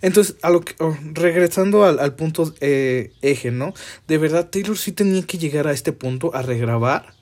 Entonces, 0.00 0.36
a 0.42 0.50
lo 0.50 0.60
que, 0.60 0.74
oh, 0.78 0.96
regresando 1.12 1.84
al, 1.84 1.98
al 1.98 2.14
punto 2.14 2.54
eh, 2.60 3.12
eje, 3.22 3.50
¿no? 3.50 3.74
De 4.06 4.18
verdad, 4.18 4.48
Taylor 4.50 4.76
sí 4.76 4.92
tenía 4.92 5.22
que 5.22 5.38
llegar 5.38 5.66
a 5.66 5.72
este 5.72 5.92
punto 5.92 6.34
a 6.34 6.42
regrabar. 6.42 7.14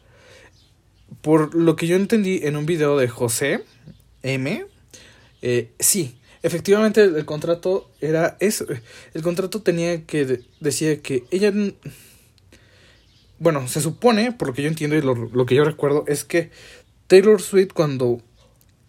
Por 1.23 1.55
lo 1.55 1.77
que 1.77 1.87
yo 1.87 1.97
entendí 1.97 2.41
en 2.43 2.57
un 2.57 2.67
video 2.67 2.97
de 2.99 3.09
José 3.09 3.65
M. 4.23 4.67
Eh, 5.43 5.73
sí, 5.79 6.19
efectivamente 6.43 7.03
el, 7.03 7.25
contrato 7.25 7.91
era 8.01 8.37
eso. 8.41 8.67
El 9.15 9.23
contrato 9.23 9.63
tenía 9.63 10.05
que 10.05 10.41
decía 10.61 11.01
que 11.01 11.25
ella 11.31 11.53
bueno, 13.39 13.69
se 13.69 13.81
supone, 13.81 14.33
por 14.33 14.49
lo 14.49 14.55
que 14.55 14.63
yo 14.63 14.69
entiendo 14.69 14.97
y 14.97 15.03
lo, 15.03 15.15
lo, 15.15 15.47
que 15.47 15.55
yo 15.55 15.65
recuerdo, 15.65 16.05
es 16.07 16.25
que 16.25 16.51
Taylor 17.07 17.41
Swift 17.41 17.73
cuando 17.75 18.23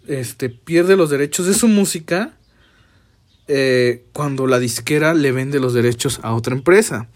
este, 0.08 0.50
pierde 0.50 0.96
los 0.96 1.10
derechos 1.10 1.48
de 1.48 1.54
su 1.54 1.68
música, 1.68 2.37
eh, 3.48 4.04
cuando 4.14 4.48
la 4.48 4.60
disquera 4.60 5.14
le 5.14 5.32
vende 5.32 5.60
los 5.60 5.74
derechos 5.74 6.20
a 6.24 6.34
otra 6.34 6.54
empresa. 6.54 7.08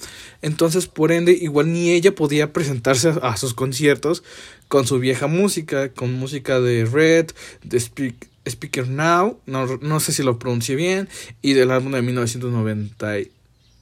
Entonces, 0.42 0.88
por 0.88 1.12
ende, 1.12 1.34
igual 1.34 1.72
ni 1.72 1.92
ella 1.92 2.16
podía 2.16 2.54
presentarse 2.54 3.14
a, 3.22 3.38
sus 3.38 3.54
conciertos 3.54 4.24
con 4.68 4.88
su 4.88 5.00
vieja 5.00 5.28
música, 5.28 5.92
con 5.94 6.14
música 6.14 6.60
de 6.60 6.86
Red, 6.86 7.32
de 7.64 7.80
Speak, 7.80 8.28
Speaker 8.46 8.88
Now, 8.88 9.40
no, 9.46 9.78
no 9.82 10.00
sé 10.00 10.14
si 10.14 10.24
lo 10.24 10.40
pronuncié 10.40 10.76
bien, 10.76 11.10
y 11.42 11.54
del 11.54 11.72
álbum 11.72 11.92
de 11.92 12.02
1990, 12.02 13.18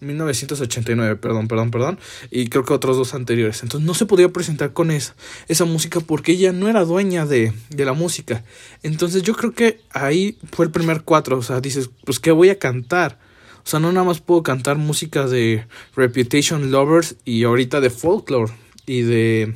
1989, 0.02 1.18
perdón, 1.18 1.48
perdón, 1.48 1.72
perdón, 1.72 2.00
y 2.32 2.48
creo 2.48 2.64
que 2.64 2.74
otros 2.74 2.98
dos 2.98 3.14
anteriores. 3.14 3.64
Entonces 3.64 3.86
no 3.86 3.94
se 3.94 4.06
podía 4.06 4.30
presentar 4.30 4.74
con 4.74 4.92
esa, 4.92 5.16
esa 5.48 5.66
música 5.66 6.00
porque 6.00 6.34
ella 6.34 6.52
no 6.54 6.68
era 6.70 6.86
dueña 6.86 7.26
de, 7.26 7.54
de 7.70 7.86
la 7.86 7.94
música. 7.94 8.44
Entonces 8.84 9.24
yo 9.24 9.36
creo 9.36 9.54
que 9.54 9.82
ahí 9.92 10.38
fue 10.52 10.66
el 10.66 10.72
primer 10.72 11.04
cuatro, 11.04 11.38
o 11.38 11.42
sea, 11.42 11.62
dices, 11.62 11.90
pues 12.06 12.20
¿qué 12.20 12.32
voy 12.32 12.50
a 12.50 12.60
cantar? 12.60 13.20
O 13.64 13.70
sea, 13.70 13.80
no 13.80 13.92
nada 13.92 14.06
más 14.06 14.20
puedo 14.20 14.42
cantar 14.42 14.78
música 14.78 15.28
de 15.28 15.66
Reputation 15.96 16.72
Lovers 16.72 17.18
y 17.26 17.44
ahorita 17.44 17.82
de 17.82 17.90
Folklore 17.90 18.52
y 18.86 19.02
de... 19.02 19.56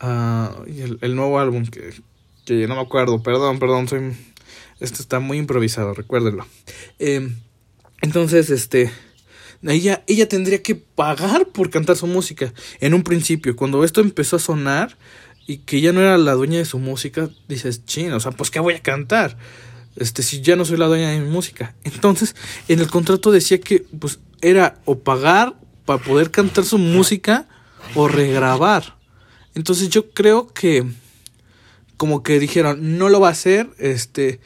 Uh, 0.00 0.64
el, 1.00 1.16
nuevo 1.16 1.38
álbum 1.38 1.66
que, 1.66 1.92
que 2.44 2.66
no 2.66 2.76
me 2.76 2.82
acuerdo, 2.82 3.22
perdón, 3.22 3.58
perdón, 3.58 3.88
soy... 3.88 4.16
Esto 4.80 5.02
está 5.02 5.20
muy 5.20 5.38
improvisado, 5.38 5.94
recuérdenlo. 5.94 6.46
Eh, 6.98 7.30
entonces, 8.00 8.50
este... 8.50 8.90
Ella, 9.68 10.04
ella 10.06 10.28
tendría 10.28 10.62
que 10.62 10.74
pagar 10.74 11.48
por 11.48 11.70
cantar 11.70 11.96
su 11.96 12.06
música. 12.06 12.52
En 12.80 12.94
un 12.94 13.02
principio, 13.02 13.56
cuando 13.56 13.84
esto 13.84 14.00
empezó 14.00 14.36
a 14.36 14.40
sonar 14.40 14.96
y 15.46 15.58
que 15.58 15.80
ya 15.80 15.92
no 15.92 16.00
era 16.00 16.18
la 16.18 16.34
dueña 16.34 16.58
de 16.58 16.64
su 16.64 16.78
música, 16.78 17.30
dices, 17.48 17.84
chino, 17.84 18.16
o 18.16 18.20
sea, 18.20 18.32
pues 18.32 18.50
¿qué 18.50 18.60
voy 18.60 18.74
a 18.74 18.82
cantar? 18.82 19.36
Este, 19.96 20.22
si 20.22 20.40
ya 20.40 20.56
no 20.56 20.64
soy 20.64 20.76
la 20.76 20.86
dueña 20.86 21.10
de 21.10 21.20
mi 21.20 21.28
música. 21.28 21.74
Entonces, 21.84 22.36
en 22.68 22.80
el 22.80 22.88
contrato 22.88 23.30
decía 23.30 23.60
que, 23.60 23.84
pues, 23.98 24.18
era 24.40 24.78
o 24.84 24.98
pagar 24.98 25.54
para 25.84 26.02
poder 26.02 26.30
cantar 26.30 26.64
su 26.64 26.78
música 26.78 27.46
o 27.94 28.08
regrabar. 28.08 28.96
Entonces 29.54 29.88
yo 29.88 30.10
creo 30.10 30.48
que 30.48 30.84
como 31.96 32.22
que 32.22 32.38
dijeron, 32.38 32.98
no 32.98 33.08
lo 33.08 33.20
va 33.20 33.28
a 33.28 33.32
hacer, 33.32 33.70
este, 33.78 34.40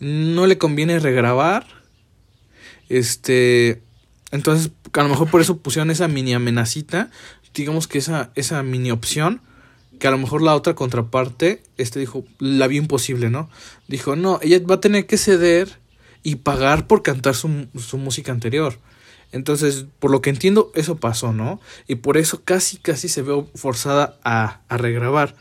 no 0.00 0.46
le 0.46 0.58
conviene 0.58 0.98
regrabar, 0.98 1.66
este, 2.88 3.82
entonces 4.30 4.70
a 4.92 5.02
lo 5.02 5.08
mejor 5.08 5.30
por 5.30 5.40
eso 5.40 5.58
pusieron 5.58 5.90
esa 5.90 6.08
mini 6.08 6.34
amenacita, 6.34 7.10
digamos 7.54 7.86
que 7.86 7.98
esa, 7.98 8.30
esa 8.34 8.62
mini 8.62 8.90
opción, 8.90 9.40
que 9.98 10.08
a 10.08 10.10
lo 10.10 10.18
mejor 10.18 10.42
la 10.42 10.54
otra 10.54 10.74
contraparte, 10.74 11.62
este 11.76 12.00
dijo, 12.00 12.24
la 12.38 12.66
vio 12.66 12.80
imposible, 12.80 13.30
¿no? 13.30 13.48
Dijo, 13.88 14.14
no, 14.14 14.38
ella 14.42 14.60
va 14.68 14.76
a 14.76 14.80
tener 14.80 15.06
que 15.06 15.16
ceder 15.16 15.78
y 16.22 16.36
pagar 16.36 16.86
por 16.86 17.02
cantar 17.02 17.34
su, 17.34 17.68
su 17.78 17.98
música 17.98 18.32
anterior. 18.32 18.78
Entonces, 19.32 19.86
por 19.98 20.10
lo 20.10 20.20
que 20.20 20.30
entiendo, 20.30 20.70
eso 20.74 20.96
pasó, 20.96 21.32
¿no? 21.32 21.60
Y 21.86 21.96
por 21.96 22.16
eso 22.16 22.42
casi, 22.44 22.76
casi 22.78 23.08
se 23.08 23.22
ve 23.22 23.44
forzada 23.54 24.18
a, 24.22 24.60
a 24.68 24.76
regrabar. 24.76 25.34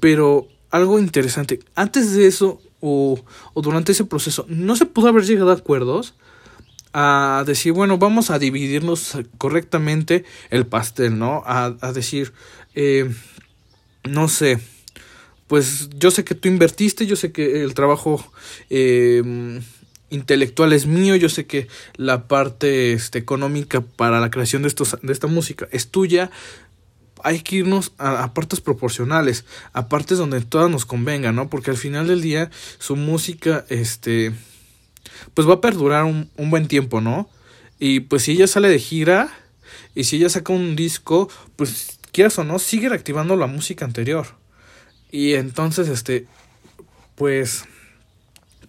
Pero 0.00 0.48
algo 0.70 0.98
interesante. 0.98 1.60
Antes 1.74 2.12
de 2.14 2.26
eso, 2.26 2.60
o, 2.80 3.20
o, 3.54 3.62
durante 3.62 3.92
ese 3.92 4.04
proceso, 4.04 4.44
no 4.48 4.76
se 4.76 4.86
pudo 4.86 5.08
haber 5.08 5.24
llegado 5.24 5.50
a 5.50 5.54
acuerdos 5.54 6.14
a 6.94 7.42
decir, 7.44 7.72
bueno, 7.72 7.98
vamos 7.98 8.30
a 8.30 8.38
dividirnos 8.38 9.18
correctamente 9.36 10.24
el 10.50 10.64
pastel, 10.64 11.18
¿no? 11.18 11.42
A, 11.44 11.74
a 11.80 11.92
decir, 11.92 12.32
eh, 12.74 13.12
no 14.04 14.28
sé, 14.28 14.60
pues 15.48 15.90
yo 15.98 16.10
sé 16.10 16.24
que 16.24 16.34
tú 16.34 16.48
invertiste, 16.48 17.06
yo 17.06 17.16
sé 17.16 17.32
que 17.32 17.62
el 17.64 17.74
trabajo 17.74 18.24
eh, 18.70 19.60
intelectual 20.10 20.72
es 20.72 20.86
mío, 20.86 21.16
yo 21.16 21.28
sé 21.28 21.46
que 21.46 21.68
la 21.96 22.28
parte 22.28 22.92
este, 22.92 23.18
económica 23.18 23.80
para 23.80 24.20
la 24.20 24.30
creación 24.30 24.62
de, 24.62 24.68
estos, 24.68 24.96
de 25.02 25.12
esta 25.12 25.26
música 25.26 25.68
es 25.72 25.88
tuya, 25.88 26.30
hay 27.22 27.40
que 27.40 27.56
irnos 27.56 27.92
a, 27.98 28.32
partes 28.34 28.60
proporcionales, 28.60 29.44
a 29.72 29.88
partes 29.88 30.18
donde 30.18 30.40
todas 30.42 30.70
nos 30.70 30.84
convenga, 30.86 31.32
¿no? 31.32 31.48
Porque 31.48 31.70
al 31.70 31.76
final 31.76 32.06
del 32.06 32.20
día 32.20 32.50
su 32.78 32.96
música, 32.96 33.64
este, 33.68 34.32
pues 35.34 35.48
va 35.48 35.54
a 35.54 35.60
perdurar 35.60 36.04
un, 36.04 36.30
un 36.36 36.50
buen 36.50 36.68
tiempo, 36.68 37.00
¿no? 37.00 37.28
Y 37.78 38.00
pues 38.00 38.22
si 38.22 38.32
ella 38.32 38.46
sale 38.46 38.68
de 38.68 38.78
gira 38.78 39.32
y 39.94 40.04
si 40.04 40.16
ella 40.16 40.28
saca 40.28 40.52
un 40.52 40.76
disco, 40.76 41.28
pues 41.56 41.98
quieras 42.12 42.38
o 42.38 42.44
no, 42.44 42.58
sigue 42.58 42.88
reactivando 42.88 43.36
la 43.36 43.46
música 43.46 43.84
anterior. 43.84 44.26
Y 45.10 45.34
entonces, 45.34 45.88
este, 45.88 46.26
pues 47.14 47.64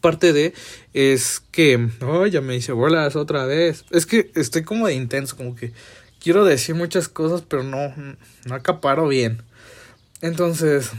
parte 0.01 0.33
de 0.33 0.53
es 0.93 1.41
que, 1.51 1.89
oh, 2.01 2.27
ya 2.27 2.41
me 2.41 2.53
dice 2.53 2.71
bolas 2.71 3.15
otra 3.15 3.45
vez. 3.45 3.85
Es 3.89 4.05
que 4.05 4.31
estoy 4.35 4.63
como 4.63 4.85
de 4.85 4.93
intenso, 4.93 5.35
como 5.35 5.55
que 5.55 5.73
quiero 6.19 6.45
decir 6.45 6.75
muchas 6.75 7.07
cosas, 7.07 7.41
pero 7.41 7.63
no, 7.63 7.93
no 8.45 8.55
acaparo 8.55 9.07
bien. 9.07 9.41
Entonces, 10.21 10.91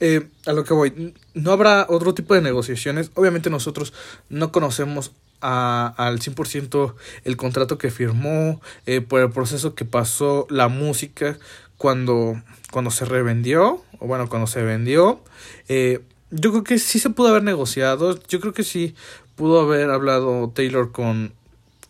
eh, 0.00 0.28
a 0.46 0.52
lo 0.52 0.64
que 0.64 0.74
voy, 0.74 1.14
no 1.34 1.52
habrá 1.52 1.86
otro 1.88 2.14
tipo 2.14 2.34
de 2.34 2.42
negociaciones. 2.42 3.10
Obviamente 3.14 3.50
nosotros 3.50 3.92
no 4.28 4.52
conocemos 4.52 5.12
a, 5.40 5.94
al 5.96 6.20
100% 6.20 6.94
el 7.24 7.36
contrato 7.36 7.78
que 7.78 7.90
firmó, 7.90 8.60
eh, 8.86 9.00
por 9.00 9.20
el 9.20 9.30
proceso 9.30 9.74
que 9.74 9.84
pasó 9.84 10.46
la 10.50 10.68
música 10.68 11.38
cuando, 11.76 12.40
cuando 12.70 12.90
se 12.90 13.04
revendió, 13.04 13.82
o 13.98 14.06
bueno, 14.06 14.28
cuando 14.28 14.46
se 14.46 14.62
vendió. 14.62 15.20
Eh, 15.68 16.00
yo 16.30 16.50
creo 16.50 16.64
que 16.64 16.78
sí 16.78 16.98
se 16.98 17.10
pudo 17.10 17.28
haber 17.28 17.42
negociado, 17.42 18.18
yo 18.28 18.40
creo 18.40 18.52
que 18.52 18.64
sí 18.64 18.94
pudo 19.36 19.60
haber 19.60 19.90
hablado 19.90 20.50
Taylor 20.54 20.92
con, 20.92 21.32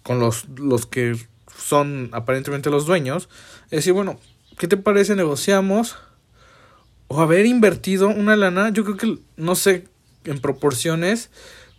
con 0.03 0.21
los, 0.21 0.49
los 0.57 0.87
que 0.87 1.17
son 1.57 2.11
aparentemente 2.13 2.71
los 2.71 2.87
dueños. 2.87 3.29
Es 3.67 3.79
decir, 3.79 3.93
bueno, 3.93 4.19
¿qué 4.59 4.69
te 4.69 4.77
parece? 4.77 5.17
Negociamos. 5.17 5.97
O 7.09 7.21
haber 7.21 7.47
invertido 7.47 8.09
una 8.09 8.37
lana, 8.37 8.71
yo 8.71 8.85
creo 8.85 8.97
que, 8.97 9.19
no 9.37 9.55
sé, 9.55 9.89
en 10.25 10.41
proporciones, 10.41 11.31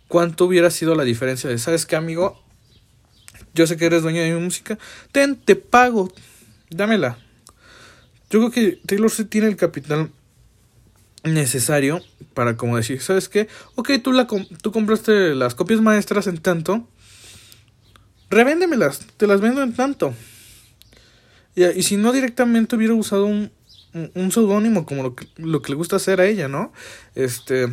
cuánto 0.08 0.46
hubiera 0.46 0.70
sido 0.70 0.94
la 0.94 1.04
diferencia 1.04 1.50
de, 1.50 1.58
¿sabes 1.58 1.86
qué, 1.86 1.96
amigo? 1.96 2.42
yo 3.54 3.66
sé 3.66 3.76
que 3.76 3.86
eres 3.86 4.02
dueña 4.02 4.22
de 4.22 4.32
mi 4.32 4.40
música, 4.40 4.78
ten, 5.12 5.36
te 5.36 5.56
pago, 5.56 6.12
dámela. 6.70 7.18
Yo 8.30 8.40
creo 8.40 8.50
que 8.50 8.80
Taylor 8.86 9.10
Swift 9.10 9.30
tiene 9.30 9.48
el 9.48 9.56
capital 9.56 10.10
necesario 11.24 12.00
para 12.34 12.56
como 12.56 12.76
decir, 12.76 13.00
¿sabes 13.00 13.28
qué? 13.28 13.48
Ok, 13.74 13.90
tú, 14.02 14.12
la 14.12 14.26
tú 14.26 14.72
compraste 14.72 15.34
las 15.34 15.54
copias 15.54 15.80
maestras 15.80 16.26
en 16.26 16.38
tanto, 16.38 16.86
revéndemelas, 18.30 19.00
te 19.16 19.26
las 19.26 19.40
vendo 19.40 19.62
en 19.62 19.74
tanto. 19.74 20.14
Y, 21.54 21.64
y 21.64 21.82
si 21.82 21.96
no 21.96 22.12
directamente 22.12 22.76
hubiera 22.76 22.94
usado 22.94 23.26
un, 23.26 23.50
un 23.92 24.32
seudónimo 24.32 24.84
como 24.84 25.02
lo 25.02 25.14
que, 25.14 25.26
lo 25.36 25.62
que 25.62 25.70
le 25.70 25.76
gusta 25.76 25.96
hacer 25.96 26.20
a 26.20 26.26
ella, 26.26 26.48
¿no? 26.48 26.72
Este, 27.14 27.68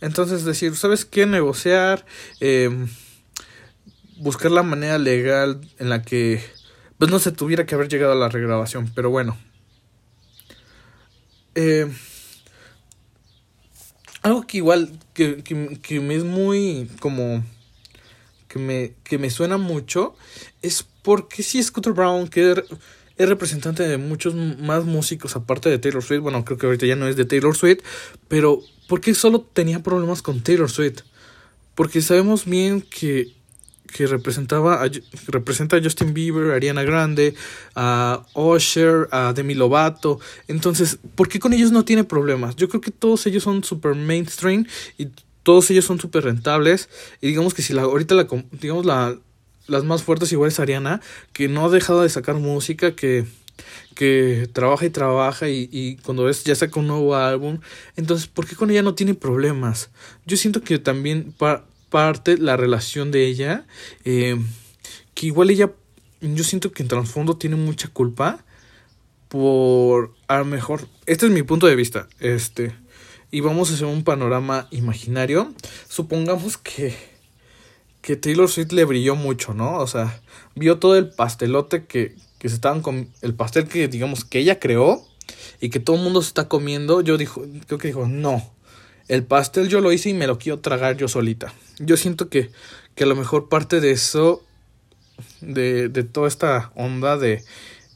entonces 0.00 0.44
decir, 0.44 0.76
¿sabes 0.76 1.04
qué? 1.04 1.26
Negociar, 1.26 2.04
eh, 2.40 2.70
buscar 4.18 4.50
la 4.50 4.62
manera 4.62 4.98
legal 4.98 5.60
en 5.78 5.88
la 5.88 6.02
que 6.02 6.42
pues 6.98 7.10
no 7.10 7.18
se 7.18 7.32
tuviera 7.32 7.66
que 7.66 7.74
haber 7.74 7.88
llegado 7.88 8.12
a 8.12 8.16
la 8.16 8.28
regrabación, 8.28 8.90
pero 8.94 9.10
bueno. 9.10 9.36
Eh, 11.54 11.90
algo 14.22 14.46
que 14.46 14.58
igual, 14.58 14.98
que, 15.14 15.42
que, 15.42 15.78
que, 15.80 16.00
me 16.00 16.14
es 16.16 16.24
muy 16.24 16.90
como, 17.00 17.44
que 18.48 18.58
me, 18.58 18.94
que 19.04 19.18
me 19.18 19.30
suena 19.30 19.56
mucho, 19.56 20.16
es 20.62 20.84
porque 21.02 21.42
si 21.42 21.62
Scooter 21.62 21.92
Brown, 21.92 22.28
que 22.28 22.62
es 23.18 23.28
representante 23.28 23.82
de 23.82 23.96
muchos 23.96 24.34
más 24.34 24.84
músicos 24.84 25.36
aparte 25.36 25.70
de 25.70 25.78
Taylor 25.78 26.02
Swift, 26.02 26.20
bueno, 26.20 26.44
creo 26.44 26.58
que 26.58 26.66
ahorita 26.66 26.86
ya 26.86 26.96
no 26.96 27.08
es 27.08 27.16
de 27.16 27.24
Taylor 27.24 27.56
Swift, 27.56 27.80
pero 28.28 28.60
¿por 28.88 29.00
qué 29.00 29.14
solo 29.14 29.40
tenía 29.40 29.82
problemas 29.82 30.22
con 30.22 30.42
Taylor 30.42 30.70
Swift? 30.70 31.02
Porque 31.74 32.02
sabemos 32.02 32.44
bien 32.44 32.82
que 32.82 33.36
que 33.86 34.06
representaba 34.06 34.82
a, 34.82 34.90
representa 35.28 35.76
a 35.76 35.82
Justin 35.82 36.12
Bieber, 36.12 36.52
a 36.52 36.56
Ariana 36.56 36.82
Grande, 36.82 37.34
a 37.74 38.26
Usher, 38.34 39.08
a 39.10 39.32
Demi 39.32 39.54
Lovato. 39.54 40.20
Entonces, 40.48 40.98
¿por 41.14 41.28
qué 41.28 41.38
con 41.38 41.52
ellos 41.52 41.72
no 41.72 41.84
tiene 41.84 42.04
problemas? 42.04 42.56
Yo 42.56 42.68
creo 42.68 42.80
que 42.80 42.90
todos 42.90 43.26
ellos 43.26 43.42
son 43.42 43.64
super 43.64 43.94
mainstream 43.94 44.66
y 44.98 45.08
todos 45.42 45.70
ellos 45.70 45.84
son 45.84 46.00
súper 46.00 46.24
rentables. 46.24 46.88
Y 47.20 47.28
digamos 47.28 47.54
que 47.54 47.62
si 47.62 47.72
la, 47.72 47.82
ahorita 47.82 48.14
la, 48.14 48.26
digamos 48.60 48.84
la, 48.84 49.16
las 49.66 49.84
más 49.84 50.02
fuertes 50.02 50.32
igual 50.32 50.48
es 50.48 50.60
Ariana, 50.60 51.00
que 51.32 51.48
no 51.48 51.66
ha 51.66 51.70
dejado 51.70 52.02
de 52.02 52.08
sacar 52.08 52.36
música, 52.36 52.94
que, 52.94 53.24
que 53.94 54.48
trabaja 54.52 54.86
y 54.86 54.90
trabaja 54.90 55.48
y, 55.48 55.68
y 55.72 55.96
cuando 55.96 56.24
ves 56.24 56.44
ya 56.44 56.54
saca 56.54 56.80
un 56.80 56.86
nuevo 56.86 57.16
álbum. 57.16 57.60
Entonces, 57.96 58.26
¿por 58.26 58.46
qué 58.46 58.56
con 58.56 58.70
ella 58.70 58.82
no 58.82 58.94
tiene 58.94 59.14
problemas? 59.14 59.90
Yo 60.26 60.36
siento 60.36 60.62
que 60.62 60.78
también 60.78 61.34
parte 61.90 62.36
la 62.36 62.56
relación 62.56 63.10
de 63.10 63.26
ella, 63.26 63.66
eh, 64.04 64.36
que 65.14 65.26
igual 65.26 65.50
ella, 65.50 65.72
yo 66.20 66.44
siento 66.44 66.72
que 66.72 66.82
en 66.82 66.88
trasfondo 66.88 67.36
tiene 67.36 67.56
mucha 67.56 67.88
culpa 67.88 68.44
por, 69.28 70.14
a 70.28 70.38
lo 70.38 70.44
mejor, 70.44 70.88
este 71.06 71.26
es 71.26 71.32
mi 71.32 71.42
punto 71.42 71.66
de 71.66 71.76
vista, 71.76 72.08
este, 72.20 72.74
y 73.30 73.40
vamos 73.40 73.70
a 73.70 73.74
hacer 73.74 73.86
un 73.86 74.04
panorama 74.04 74.68
imaginario, 74.70 75.54
supongamos 75.88 76.58
que, 76.58 76.94
que 78.06 78.14
Taylor 78.14 78.48
Swift 78.48 78.70
le 78.70 78.84
brilló 78.84 79.16
mucho, 79.16 79.52
¿no? 79.52 79.78
O 79.78 79.86
sea, 79.88 80.22
vio 80.54 80.78
todo 80.78 80.96
el 80.96 81.08
pastelote 81.08 81.86
que, 81.86 82.14
que 82.38 82.48
se 82.48 82.54
estaban 82.54 82.80
con 82.80 83.10
el 83.20 83.34
pastel 83.34 83.66
que 83.66 83.88
digamos 83.88 84.24
que 84.24 84.38
ella 84.38 84.60
creó 84.60 85.04
y 85.60 85.70
que 85.70 85.80
todo 85.80 85.96
el 85.96 86.02
mundo 86.04 86.22
se 86.22 86.28
está 86.28 86.46
comiendo, 86.46 87.00
yo 87.00 87.18
dijo, 87.18 87.44
creo 87.66 87.80
que 87.80 87.88
dijo, 87.88 88.06
no, 88.06 88.48
el 89.08 89.24
pastel 89.24 89.68
yo 89.68 89.80
lo 89.80 89.90
hice 89.90 90.10
y 90.10 90.14
me 90.14 90.28
lo 90.28 90.38
quiero 90.38 90.60
tragar 90.60 90.96
yo 90.96 91.08
solita. 91.08 91.52
Yo 91.80 91.96
siento 91.96 92.28
que, 92.28 92.52
que 92.94 93.02
a 93.02 93.08
lo 93.08 93.16
mejor 93.16 93.48
parte 93.48 93.80
de 93.80 93.90
eso, 93.90 94.44
de, 95.40 95.88
de 95.88 96.04
toda 96.04 96.28
esta 96.28 96.70
onda 96.76 97.16
de 97.16 97.42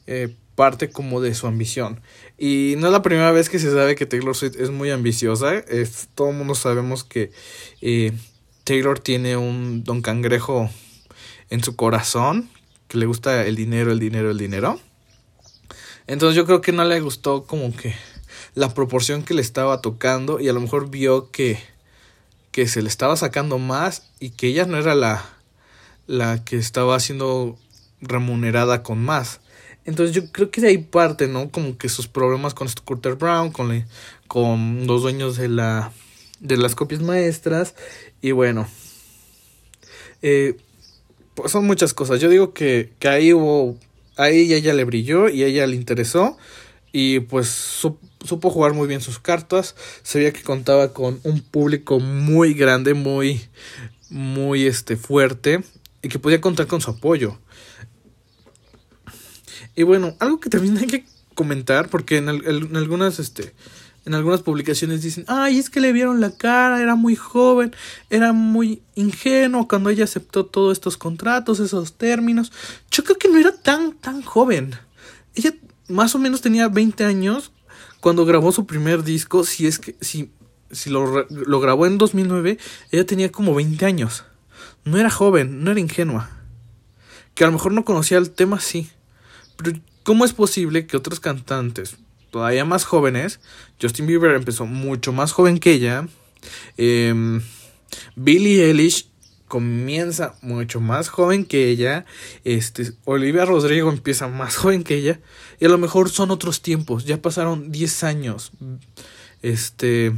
eh, 0.07 0.35
parte 0.55 0.89
como 0.89 1.21
de 1.21 1.33
su 1.35 1.47
ambición. 1.47 2.01
Y 2.37 2.75
no 2.79 2.87
es 2.87 2.91
la 2.91 3.01
primera 3.01 3.31
vez 3.31 3.47
que 3.47 3.59
se 3.59 3.71
sabe 3.71 3.95
que 3.95 4.05
Taylor 4.05 4.35
Swift 4.35 4.59
es 4.59 4.71
muy 4.71 4.91
ambiciosa. 4.91 5.55
Es, 5.55 6.09
todo 6.15 6.31
el 6.31 6.35
mundo 6.35 6.53
sabemos 6.53 7.05
que 7.05 7.31
eh, 7.81 8.11
Taylor 8.71 8.99
tiene 8.99 9.35
un 9.35 9.83
don 9.83 10.01
cangrejo 10.01 10.69
en 11.49 11.61
su 11.61 11.75
corazón, 11.75 12.49
que 12.87 12.97
le 12.97 13.05
gusta 13.05 13.45
el 13.45 13.57
dinero, 13.57 13.91
el 13.91 13.99
dinero, 13.99 14.31
el 14.31 14.37
dinero. 14.37 14.79
Entonces 16.07 16.37
yo 16.37 16.45
creo 16.45 16.61
que 16.61 16.71
no 16.71 16.85
le 16.85 17.01
gustó 17.01 17.43
como 17.43 17.75
que 17.75 17.93
la 18.55 18.73
proporción 18.73 19.23
que 19.23 19.33
le 19.33 19.41
estaba 19.41 19.81
tocando 19.81 20.39
y 20.39 20.47
a 20.47 20.53
lo 20.53 20.61
mejor 20.61 20.89
vio 20.89 21.31
que, 21.31 21.59
que 22.53 22.65
se 22.69 22.81
le 22.81 22.87
estaba 22.87 23.17
sacando 23.17 23.57
más 23.57 24.09
y 24.21 24.29
que 24.29 24.47
ella 24.47 24.63
no 24.65 24.77
era 24.77 24.95
la, 24.95 25.25
la 26.07 26.41
que 26.45 26.55
estaba 26.55 26.97
siendo 27.01 27.57
remunerada 27.99 28.83
con 28.83 29.03
más. 29.03 29.41
Entonces 29.83 30.15
yo 30.15 30.31
creo 30.31 30.49
que 30.49 30.61
de 30.61 30.69
ahí 30.69 30.77
parte, 30.77 31.27
¿no? 31.27 31.51
Como 31.51 31.77
que 31.77 31.89
sus 31.89 32.07
problemas 32.07 32.53
con 32.53 32.69
Scooter 32.69 33.15
Brown, 33.15 33.51
con, 33.51 33.85
con 34.29 34.87
los 34.87 35.01
dueños 35.01 35.35
de 35.35 35.49
la 35.49 35.91
de 36.41 36.57
las 36.57 36.75
copias 36.75 37.01
maestras 37.01 37.75
y 38.19 38.31
bueno, 38.31 38.67
eh, 40.21 40.57
pues 41.35 41.51
son 41.51 41.65
muchas 41.65 41.93
cosas. 41.93 42.19
Yo 42.19 42.29
digo 42.29 42.53
que, 42.53 42.91
que 42.99 43.07
ahí 43.07 43.31
hubo, 43.31 43.77
ahí 44.17 44.53
ella 44.53 44.73
le 44.73 44.83
brilló 44.83 45.29
y 45.29 45.43
ella 45.43 45.65
le 45.67 45.75
interesó 45.75 46.37
y 46.91 47.21
pues 47.21 47.47
supo 47.47 48.49
jugar 48.49 48.73
muy 48.73 48.87
bien 48.87 49.01
sus 49.01 49.19
cartas. 49.19 49.75
Se 50.03 50.17
veía 50.19 50.33
que 50.33 50.43
contaba 50.43 50.93
con 50.93 51.19
un 51.23 51.41
público 51.41 51.99
muy 51.99 52.53
grande, 52.53 52.93
muy, 52.93 53.41
muy 54.09 54.65
este, 54.65 54.97
fuerte 54.97 55.63
y 56.01 56.09
que 56.09 56.19
podía 56.19 56.41
contar 56.41 56.67
con 56.67 56.81
su 56.81 56.91
apoyo. 56.91 57.37
Y 59.75 59.83
bueno, 59.83 60.15
algo 60.19 60.39
que 60.39 60.49
también 60.49 60.77
hay 60.77 60.87
que 60.87 61.05
comentar, 61.33 61.89
porque 61.89 62.17
en, 62.17 62.27
en 62.27 62.75
algunas, 62.75 63.19
este, 63.19 63.53
en 64.05 64.15
algunas 64.15 64.41
publicaciones 64.41 65.03
dicen, 65.03 65.25
ay, 65.27 65.59
es 65.59 65.69
que 65.69 65.79
le 65.79 65.91
vieron 65.91 66.21
la 66.21 66.31
cara, 66.31 66.81
era 66.81 66.95
muy 66.95 67.15
joven, 67.15 67.75
era 68.09 68.33
muy 68.33 68.81
ingenuo 68.95 69.67
cuando 69.67 69.89
ella 69.89 70.05
aceptó 70.05 70.45
todos 70.45 70.73
estos 70.73 70.97
contratos, 70.97 71.59
esos 71.59 71.93
términos. 71.93 72.51
Yo 72.89 73.03
creo 73.03 73.17
que 73.17 73.29
no 73.29 73.37
era 73.37 73.51
tan, 73.51 73.93
tan 73.93 74.23
joven. 74.23 74.75
Ella 75.35 75.53
más 75.87 76.15
o 76.15 76.19
menos 76.19 76.41
tenía 76.41 76.67
20 76.67 77.03
años 77.03 77.51
cuando 77.99 78.25
grabó 78.25 78.51
su 78.51 78.65
primer 78.65 79.03
disco, 79.03 79.43
si 79.43 79.67
es 79.67 79.77
que 79.77 79.95
si, 80.01 80.31
si 80.71 80.89
lo, 80.89 81.27
lo 81.29 81.59
grabó 81.59 81.85
en 81.85 81.99
2009, 81.99 82.57
ella 82.91 83.05
tenía 83.05 83.31
como 83.31 83.53
20 83.53 83.85
años. 83.85 84.25
No 84.83 84.97
era 84.97 85.11
joven, 85.11 85.63
no 85.63 85.69
era 85.69 85.79
ingenua. 85.79 86.31
Que 87.35 87.43
a 87.43 87.47
lo 87.47 87.53
mejor 87.53 87.71
no 87.71 87.85
conocía 87.85 88.17
el 88.17 88.31
tema, 88.31 88.59
sí. 88.59 88.89
Pero 89.57 89.79
¿cómo 90.01 90.25
es 90.25 90.33
posible 90.33 90.87
que 90.87 90.97
otros 90.97 91.19
cantantes, 91.19 91.97
todavía 92.31 92.65
más 92.65 92.85
jóvenes, 92.85 93.39
Justin 93.79 94.07
Bieber 94.07 94.31
empezó 94.31 94.65
mucho 94.65 95.13
más 95.13 95.31
joven 95.31 95.59
que 95.59 95.71
ella, 95.71 96.07
eh, 96.77 97.39
Billie 98.15 98.65
Eilish 98.65 99.11
comienza 99.51 100.35
mucho 100.41 100.79
más 100.79 101.09
joven 101.09 101.43
que 101.43 101.67
ella. 101.67 102.05
Este, 102.45 102.93
Olivia 103.03 103.43
Rodrigo 103.43 103.89
empieza 103.89 104.29
más 104.29 104.55
joven 104.57 104.85
que 104.85 104.95
ella. 104.95 105.19
Y 105.59 105.65
a 105.65 105.69
lo 105.69 105.77
mejor 105.77 106.09
son 106.09 106.31
otros 106.31 106.61
tiempos. 106.61 107.03
Ya 107.03 107.21
pasaron 107.21 107.69
10 107.69 108.03
años. 108.05 108.51
Este. 109.41 110.13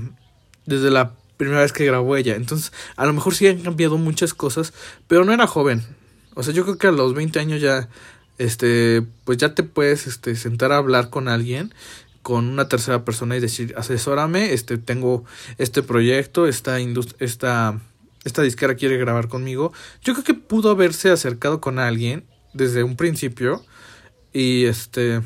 Desde 0.67 0.91
la 0.91 1.15
primera 1.37 1.61
vez 1.61 1.73
que 1.73 1.83
grabó 1.83 2.15
ella. 2.15 2.35
Entonces, 2.35 2.71
a 2.95 3.07
lo 3.07 3.13
mejor 3.13 3.33
sí 3.33 3.47
han 3.47 3.61
cambiado 3.61 3.97
muchas 3.97 4.35
cosas. 4.35 4.71
Pero 5.07 5.25
no 5.25 5.33
era 5.33 5.47
joven. 5.47 5.83
O 6.35 6.43
sea, 6.43 6.53
yo 6.53 6.63
creo 6.63 6.77
que 6.77 6.87
a 6.87 6.91
los 6.91 7.15
20 7.15 7.39
años 7.39 7.59
ya. 7.59 7.89
Este. 8.37 9.01
Pues 9.23 9.39
ya 9.39 9.55
te 9.55 9.63
puedes 9.63 10.05
este, 10.05 10.35
sentar 10.35 10.71
a 10.71 10.77
hablar 10.77 11.09
con 11.09 11.27
alguien 11.27 11.73
con 12.23 12.45
una 12.45 12.67
tercera 12.67 13.05
persona 13.05 13.37
y 13.37 13.39
decir, 13.39 13.75
asesórame, 13.77 14.53
este, 14.53 14.79
tengo 14.79 15.23
este 15.59 15.83
proyecto, 15.83 16.47
esta, 16.47 16.79
esta 17.19 17.79
esta 18.23 18.41
disquera 18.41 18.75
quiere 18.75 18.97
grabar 18.97 19.27
conmigo. 19.27 19.73
Yo 20.01 20.13
creo 20.13 20.23
que 20.23 20.33
pudo 20.33 20.71
haberse 20.71 21.09
acercado 21.09 21.61
con 21.61 21.79
alguien 21.79 22.25
desde 22.53 22.83
un 22.83 22.95
principio 22.95 23.63
y 24.31 24.65
este 24.65 25.21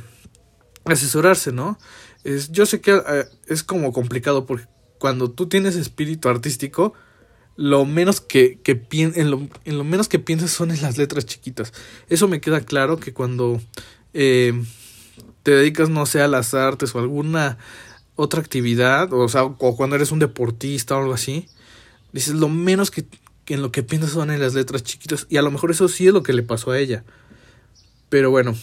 asesorarse, 0.85 1.51
¿no? 1.51 1.77
Es, 2.23 2.51
yo 2.51 2.65
sé 2.65 2.81
que 2.81 2.95
eh, 2.95 3.25
es 3.47 3.63
como 3.63 3.91
complicado 3.93 4.45
porque 4.45 4.67
cuando 4.97 5.29
tú 5.29 5.47
tienes 5.47 5.75
espíritu 5.75 6.29
artístico, 6.29 6.93
lo 7.55 7.85
menos 7.85 8.21
que, 8.21 8.59
que 8.61 8.85
en, 8.91 9.31
lo, 9.31 9.47
en 9.65 9.77
lo 9.77 9.83
menos 9.83 10.07
que 10.07 10.19
piensas 10.19 10.51
son 10.51 10.71
en 10.71 10.81
las 10.81 10.97
letras 10.97 11.25
chiquitas. 11.25 11.73
Eso 12.09 12.27
me 12.27 12.41
queda 12.41 12.61
claro 12.61 12.97
que 12.97 13.13
cuando 13.13 13.61
eh, 14.13 14.53
te 15.43 15.51
dedicas, 15.51 15.89
no 15.89 16.05
sé, 16.05 16.21
a 16.21 16.27
las 16.27 16.53
artes 16.53 16.93
o 16.95 16.99
alguna 16.99 17.57
otra 18.15 18.41
actividad, 18.41 19.13
o 19.13 19.29
sea, 19.29 19.43
o 19.43 19.75
cuando 19.75 19.95
eres 19.95 20.11
un 20.11 20.19
deportista 20.19 20.95
o 20.95 20.99
algo 20.99 21.13
así, 21.13 21.47
Dices, 22.17 22.33
lo 22.33 22.49
menos 22.49 22.91
que, 22.91 23.05
en 23.47 23.61
lo 23.61 23.71
que 23.71 23.83
piensas 23.83 24.11
son 24.11 24.31
en 24.31 24.39
las 24.39 24.53
letras 24.53 24.83
chiquitas. 24.83 25.27
Y 25.29 25.37
a 25.37 25.41
lo 25.41 25.51
mejor 25.51 25.71
eso 25.71 25.87
sí 25.87 26.07
es 26.07 26.13
lo 26.13 26.23
que 26.23 26.33
le 26.33 26.43
pasó 26.43 26.71
a 26.71 26.79
ella. 26.79 27.03
Pero 28.09 28.31
bueno, 28.31 28.55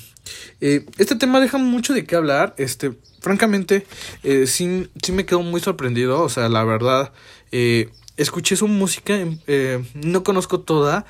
eh, 0.61 0.87
este 0.99 1.17
tema 1.17 1.40
deja 1.40 1.59
mucho 1.59 1.93
de 1.93 2.05
qué 2.05 2.17
hablar. 2.17 2.55
Este, 2.57 2.95
francamente, 3.21 3.87
eh, 4.23 4.47
sí, 4.47 4.90
sí 5.03 5.12
me 5.12 5.27
quedo 5.27 5.43
muy 5.43 5.61
sorprendido. 5.61 6.23
O 6.23 6.29
sea, 6.29 6.49
la 6.49 6.64
verdad, 6.64 7.12
eh, 7.53 7.90
escuché 8.17 8.57
su 8.57 8.67
música, 8.67 9.19
no 9.95 10.25
conozco 10.25 10.61
toda, 10.61 11.05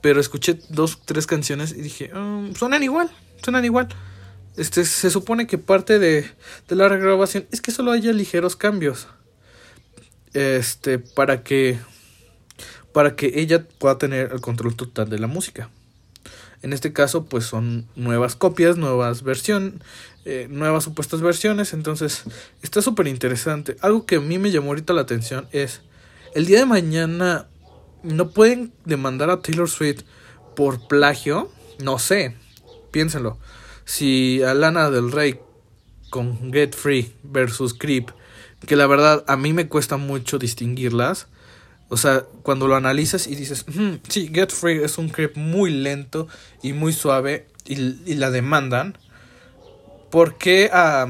pero 0.00 0.20
escuché 0.20 0.58
dos, 0.68 1.00
tres 1.04 1.26
canciones 1.26 1.72
y 1.72 1.80
dije, 1.80 2.12
um, 2.14 2.54
suenan 2.54 2.82
igual, 2.82 3.10
suenan 3.42 3.64
igual. 3.64 3.88
Este, 4.58 4.84
se 4.84 5.08
supone 5.08 5.46
que 5.46 5.56
parte 5.56 5.98
de, 5.98 6.30
de 6.68 6.76
la 6.76 6.88
regrabación 6.88 7.46
es 7.50 7.62
que 7.62 7.70
solo 7.70 7.92
haya 7.92 8.12
ligeros 8.12 8.56
cambios. 8.56 9.08
Este, 10.34 10.98
para 10.98 11.42
que 11.42 11.78
para 12.92 13.14
que 13.14 13.40
ella 13.40 13.66
pueda 13.78 13.96
tener 13.98 14.32
el 14.32 14.40
control 14.40 14.74
total 14.74 15.08
de 15.08 15.20
la 15.20 15.28
música. 15.28 15.70
En 16.62 16.72
este 16.72 16.92
caso, 16.92 17.26
pues 17.26 17.44
son 17.44 17.86
nuevas 17.94 18.34
copias, 18.34 18.76
nuevas 18.76 19.22
versiones, 19.22 19.74
eh, 20.24 20.48
nuevas 20.50 20.84
supuestas 20.84 21.20
versiones. 21.20 21.72
Entonces, 21.72 22.24
está 22.62 22.82
súper 22.82 23.06
interesante. 23.06 23.76
Algo 23.80 24.04
que 24.04 24.16
a 24.16 24.20
mí 24.20 24.38
me 24.38 24.50
llamó 24.50 24.70
ahorita 24.70 24.92
la 24.92 25.02
atención 25.02 25.46
es, 25.52 25.82
el 26.34 26.46
día 26.46 26.58
de 26.58 26.66
mañana 26.66 27.46
no 28.02 28.30
pueden 28.30 28.72
demandar 28.84 29.30
a 29.30 29.40
Taylor 29.40 29.70
Swift 29.70 30.02
por 30.56 30.88
plagio. 30.88 31.52
No 31.78 32.00
sé, 32.00 32.34
piénsenlo. 32.90 33.38
Si 33.88 34.42
Alana 34.42 34.90
del 34.90 35.10
Rey 35.10 35.40
con 36.10 36.52
Get 36.52 36.74
Free 36.74 37.10
versus 37.22 37.72
Creep, 37.72 38.10
que 38.66 38.76
la 38.76 38.86
verdad 38.86 39.24
a 39.26 39.36
mí 39.36 39.54
me 39.54 39.68
cuesta 39.68 39.96
mucho 39.96 40.38
distinguirlas 40.38 41.28
o 41.88 41.96
sea, 41.96 42.24
cuando 42.42 42.68
lo 42.68 42.76
analizas 42.76 43.26
y 43.26 43.34
dices, 43.34 43.64
sí, 44.08 44.30
Get 44.32 44.50
Free 44.50 44.82
es 44.82 44.98
un 44.98 45.08
creep 45.08 45.36
muy 45.36 45.70
lento 45.70 46.28
y 46.62 46.74
muy 46.74 46.92
suave 46.92 47.46
y, 47.64 48.14
la 48.14 48.30
demandan. 48.30 48.98
¿Por 50.10 50.36
qué 50.36 50.70
a, 50.72 51.06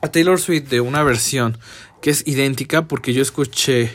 a 0.00 0.12
Taylor 0.12 0.40
Swift 0.40 0.68
de 0.68 0.80
una 0.80 1.02
versión 1.02 1.58
que 2.00 2.10
es 2.10 2.26
idéntica? 2.26 2.86
Porque 2.86 3.12
yo 3.12 3.22
escuché 3.22 3.90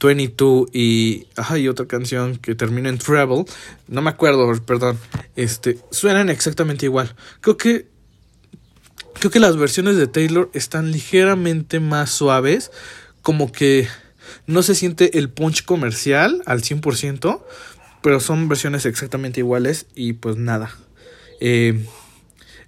22 0.00 0.68
y 0.72 1.26
hay 1.36 1.68
otra 1.68 1.86
canción 1.86 2.36
que 2.36 2.54
termina 2.54 2.88
en 2.88 2.98
Treble. 2.98 3.44
No 3.88 4.02
me 4.02 4.10
acuerdo, 4.10 4.52
perdón. 4.64 4.98
Este, 5.36 5.78
suenan 5.90 6.28
exactamente 6.28 6.86
igual. 6.86 7.14
Creo 7.40 7.56
que 7.56 7.86
creo 9.14 9.30
que 9.30 9.40
las 9.40 9.56
versiones 9.56 9.96
de 9.96 10.06
Taylor 10.06 10.50
están 10.52 10.92
ligeramente 10.92 11.80
más 11.80 12.10
suaves, 12.10 12.70
como 13.22 13.50
que 13.50 13.88
no 14.46 14.62
se 14.62 14.74
siente 14.74 15.18
el 15.18 15.30
punch 15.30 15.64
comercial 15.64 16.42
al 16.46 16.62
100%, 16.62 17.42
pero 18.02 18.20
son 18.20 18.48
versiones 18.48 18.86
exactamente 18.86 19.40
iguales 19.40 19.86
y 19.94 20.14
pues 20.14 20.36
nada. 20.36 20.70
Eh, 21.40 21.86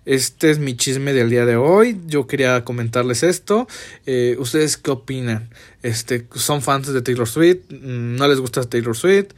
este 0.09 0.51
es 0.51 0.59
mi 0.59 0.75
chisme 0.75 1.13
del 1.13 1.29
día 1.29 1.45
de 1.45 1.57
hoy. 1.57 2.01
Yo 2.07 2.27
quería 2.27 2.65
comentarles 2.65 3.23
esto. 3.23 3.69
Eh, 4.07 4.37
¿Ustedes 4.39 4.79
qué 4.79 4.91
opinan? 4.91 5.51
Este, 5.83 6.27
¿Son 6.35 6.63
fans 6.63 6.91
de 6.91 7.03
Taylor 7.03 7.29
Swift? 7.29 7.69
¿No 7.69 8.27
les 8.27 8.41
gusta 8.41 8.63
Taylor 8.65 8.97
Swift? 8.97 9.33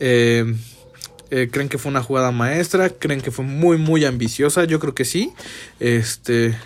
Eh, 0.00 0.54
¿Creen 1.28 1.68
que 1.68 1.76
fue 1.76 1.90
una 1.90 2.02
jugada 2.02 2.30
maestra? 2.30 2.88
¿Creen 2.88 3.20
que 3.20 3.30
fue 3.30 3.44
muy, 3.44 3.76
muy 3.76 4.06
ambiciosa? 4.06 4.64
Yo 4.64 4.80
creo 4.80 4.94
que 4.94 5.04
sí. 5.04 5.34
Este. 5.78 6.56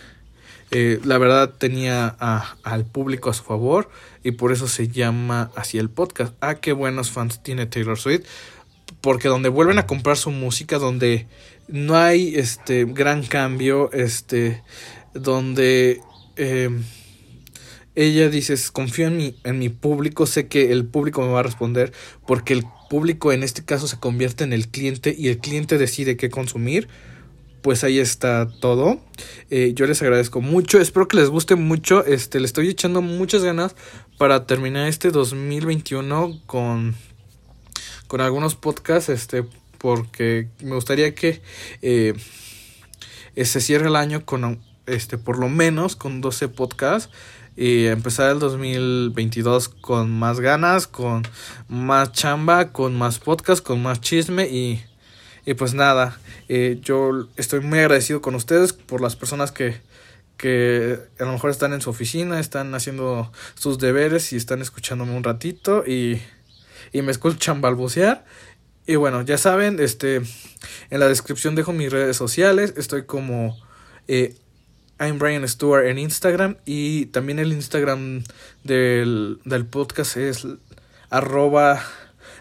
Eh, 0.71 1.01
la 1.03 1.19
verdad 1.19 1.55
tenía 1.59 2.07
al 2.63 2.85
público 2.85 3.31
a 3.31 3.35
su 3.35 3.43
favor 3.43 3.91
y 4.23 4.33
por 4.33 4.53
eso 4.53 4.69
se 4.69 4.87
llama 4.87 5.51
así 5.57 5.79
el 5.79 5.91
podcast. 5.91 6.35
Ah, 6.41 6.57
qué 6.57 6.73
buenos 6.73 7.11
fans 7.11 7.43
tiene 7.43 7.67
Taylor 7.67 7.99
Swift. 7.99 8.25
Porque 9.01 9.27
donde 9.27 9.49
vuelven 9.49 9.79
a 9.79 9.87
comprar 9.87 10.17
su 10.17 10.31
música, 10.31 10.79
donde 10.79 11.27
no 11.69 11.97
hay 11.97 12.35
este 12.35 12.85
gran 12.85 13.23
cambio, 13.23 13.93
este, 13.93 14.63
donde 15.15 16.01
em, 16.37 16.83
ella 17.95 18.29
dice, 18.29 18.55
confío 18.73 19.07
en 19.09 19.17
mi, 19.17 19.37
en 19.45 19.59
mi 19.59 19.69
público, 19.69 20.27
sé 20.27 20.49
que 20.49 20.73
el 20.73 20.87
público 20.87 21.23
me 21.23 21.29
va 21.29 21.41
a 21.41 21.45
responder, 21.45 21.93
porque 22.27 22.55
el 22.55 22.65
público 22.91 23.33
en 23.33 23.43
este 23.43 23.65
caso 23.65 23.87
se 23.87 23.99
convierte 23.99 24.45
en 24.45 24.53
el 24.53 24.69
cliente 24.69 25.15
y 25.17 25.29
el 25.29 25.39
cliente 25.39 25.79
decide 25.79 26.17
qué 26.17 26.31
consumir 26.31 26.89
pues 27.63 27.85
ahí 27.85 27.99
está 27.99 28.49
todo. 28.61 29.01
Eh, 29.51 29.73
yo 29.75 29.87
les 29.87 30.01
agradezco 30.03 30.41
mucho. 30.41 30.81
Espero 30.81 31.09
que 31.09 31.17
les 31.17 31.29
guste 31.29 31.55
mucho. 31.55 32.05
Este, 32.05 32.41
le 32.41 32.47
estoy 32.47 32.69
echando 32.69 33.03
muchas 33.03 33.43
ganas 33.43 33.75
para 34.17 34.47
terminar 34.47 34.89
este 34.89 35.11
2021 35.11 36.41
con, 36.47 36.95
con 38.07 38.21
algunos 38.21 38.55
podcasts. 38.55 39.09
Este, 39.09 39.45
porque 39.79 40.49
me 40.61 40.75
gustaría 40.75 41.15
que 41.15 41.41
eh, 41.83 42.15
se 43.37 43.61
cierre 43.61 43.89
el 43.89 43.97
año 43.97 44.25
con 44.25 44.61
este, 44.87 45.19
por 45.19 45.39
lo 45.39 45.49
menos 45.49 45.97
con 45.97 46.21
12 46.21 46.49
podcasts. 46.49 47.11
Y 47.57 47.87
empezar 47.87 48.31
el 48.31 48.39
2022 48.39 49.69
con 49.69 50.17
más 50.17 50.39
ganas, 50.39 50.87
con 50.87 51.27
más 51.67 52.13
chamba, 52.13 52.73
con 52.73 52.97
más 52.97 53.19
podcast, 53.19 53.65
con 53.65 53.83
más 53.83 54.01
chisme 54.01 54.47
y 54.47 54.81
y 55.49 55.55
pues 55.55 55.73
nada, 55.73 56.21
eh, 56.51 56.79
yo 56.83 57.27
estoy 57.39 57.61
muy 57.61 57.79
agradecido 57.79 58.21
con 58.21 58.35
ustedes 58.35 58.75
por 58.75 59.01
las 59.01 59.17
personas 59.17 59.51
que, 59.51 59.81
que 60.37 60.99
a 61.19 61.25
lo 61.25 61.33
mejor 61.33 61.51
están 61.51 61.73
en 61.73 61.81
su 61.81 61.89
oficina, 61.89 62.39
están 62.39 62.75
haciendo 62.75 63.33
sus 63.55 63.79
deberes 63.79 64.31
y 64.35 64.37
están 64.37 64.61
escuchándome 64.61 65.17
un 65.17 65.25
ratito 65.25 65.85
y, 65.87 66.21
y 66.93 67.01
me 67.01 67.13
escuchan 67.13 67.63
balbucear. 67.63 68.27
Y 68.89 68.97
bueno, 68.97 69.21
ya 69.21 69.37
saben, 69.37 69.81
este, 69.81 70.23
en 70.89 71.01
la 71.01 71.09
descripción 71.09 71.55
dejo 71.55 71.75
mis 71.75 71.93
redes 71.93 72.17
sociales, 72.17 72.73
estoy 72.79 73.03
como 73.03 73.55
eh, 74.09 74.35
I'm 74.99 75.19
Brian 75.19 75.47
Stewart 75.47 75.85
en 75.85 75.99
Instagram. 75.99 76.57
Y 76.65 77.05
también 77.07 77.39
el 77.39 77.53
Instagram 77.53 78.25
del, 78.65 79.41
del 79.45 79.67
podcast 79.67 80.17
es 80.17 80.47
arroba 81.11 81.85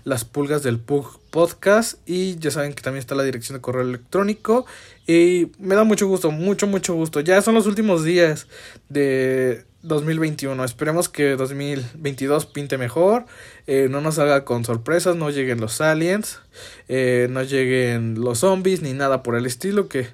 las 0.05 0.23
pulgas 0.23 0.63
del 0.63 0.79
Pug 0.79 1.19
Podcast. 1.37 1.99
Y 2.07 2.39
ya 2.39 2.49
saben 2.49 2.73
que 2.73 2.81
también 2.81 3.01
está 3.01 3.13
la 3.13 3.21
dirección 3.21 3.55
de 3.55 3.61
correo 3.61 3.83
electrónico. 3.83 4.65
Y 5.05 5.51
me 5.59 5.75
da 5.75 5.83
mucho 5.83 6.07
gusto, 6.07 6.31
mucho, 6.31 6.65
mucho 6.65 6.95
gusto. 6.95 7.19
Ya 7.19 7.43
son 7.43 7.53
los 7.53 7.67
últimos 7.67 8.03
días 8.03 8.47
de 8.89 9.63
2021. 9.83 10.63
Esperemos 10.63 11.09
que 11.09 11.35
2022 11.35 12.47
pinte 12.47 12.79
mejor. 12.79 13.27
Eh, 13.67 13.87
no 13.87 14.01
nos 14.01 14.17
haga 14.17 14.45
con 14.45 14.65
sorpresas. 14.65 15.15
No 15.15 15.29
lleguen 15.29 15.61
los 15.61 15.79
aliens. 15.79 16.39
Eh, 16.87 17.27
no 17.29 17.43
lleguen 17.43 18.19
los 18.19 18.39
zombies. 18.39 18.81
Ni 18.81 18.93
nada 18.93 19.21
por 19.21 19.35
el 19.35 19.45
estilo. 19.45 19.89
Que, 19.89 20.07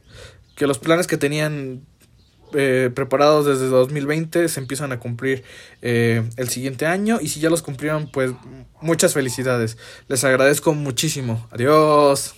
que 0.58 0.68
los 0.68 0.78
planes 0.78 1.08
que 1.08 1.16
tenían 1.16 1.86
eh, 2.54 2.92
preparados 2.94 3.46
desde 3.46 3.68
2020 3.68 4.48
se 4.50 4.60
empiezan 4.60 4.92
a 4.92 5.00
cumplir 5.00 5.44
eh, 5.82 6.24
el 6.38 6.50
siguiente 6.50 6.86
año 6.86 7.20
y 7.22 7.28
si 7.28 7.40
ya 7.40 7.50
los 7.50 7.62
cumplieron 7.62 8.10
pues 8.12 8.32
muchas 8.82 9.14
felicidades. 9.14 9.78
Les 10.08 10.24
agradezco 10.24 10.74
muchísimo. 10.74 11.48
Adiós 11.52 12.36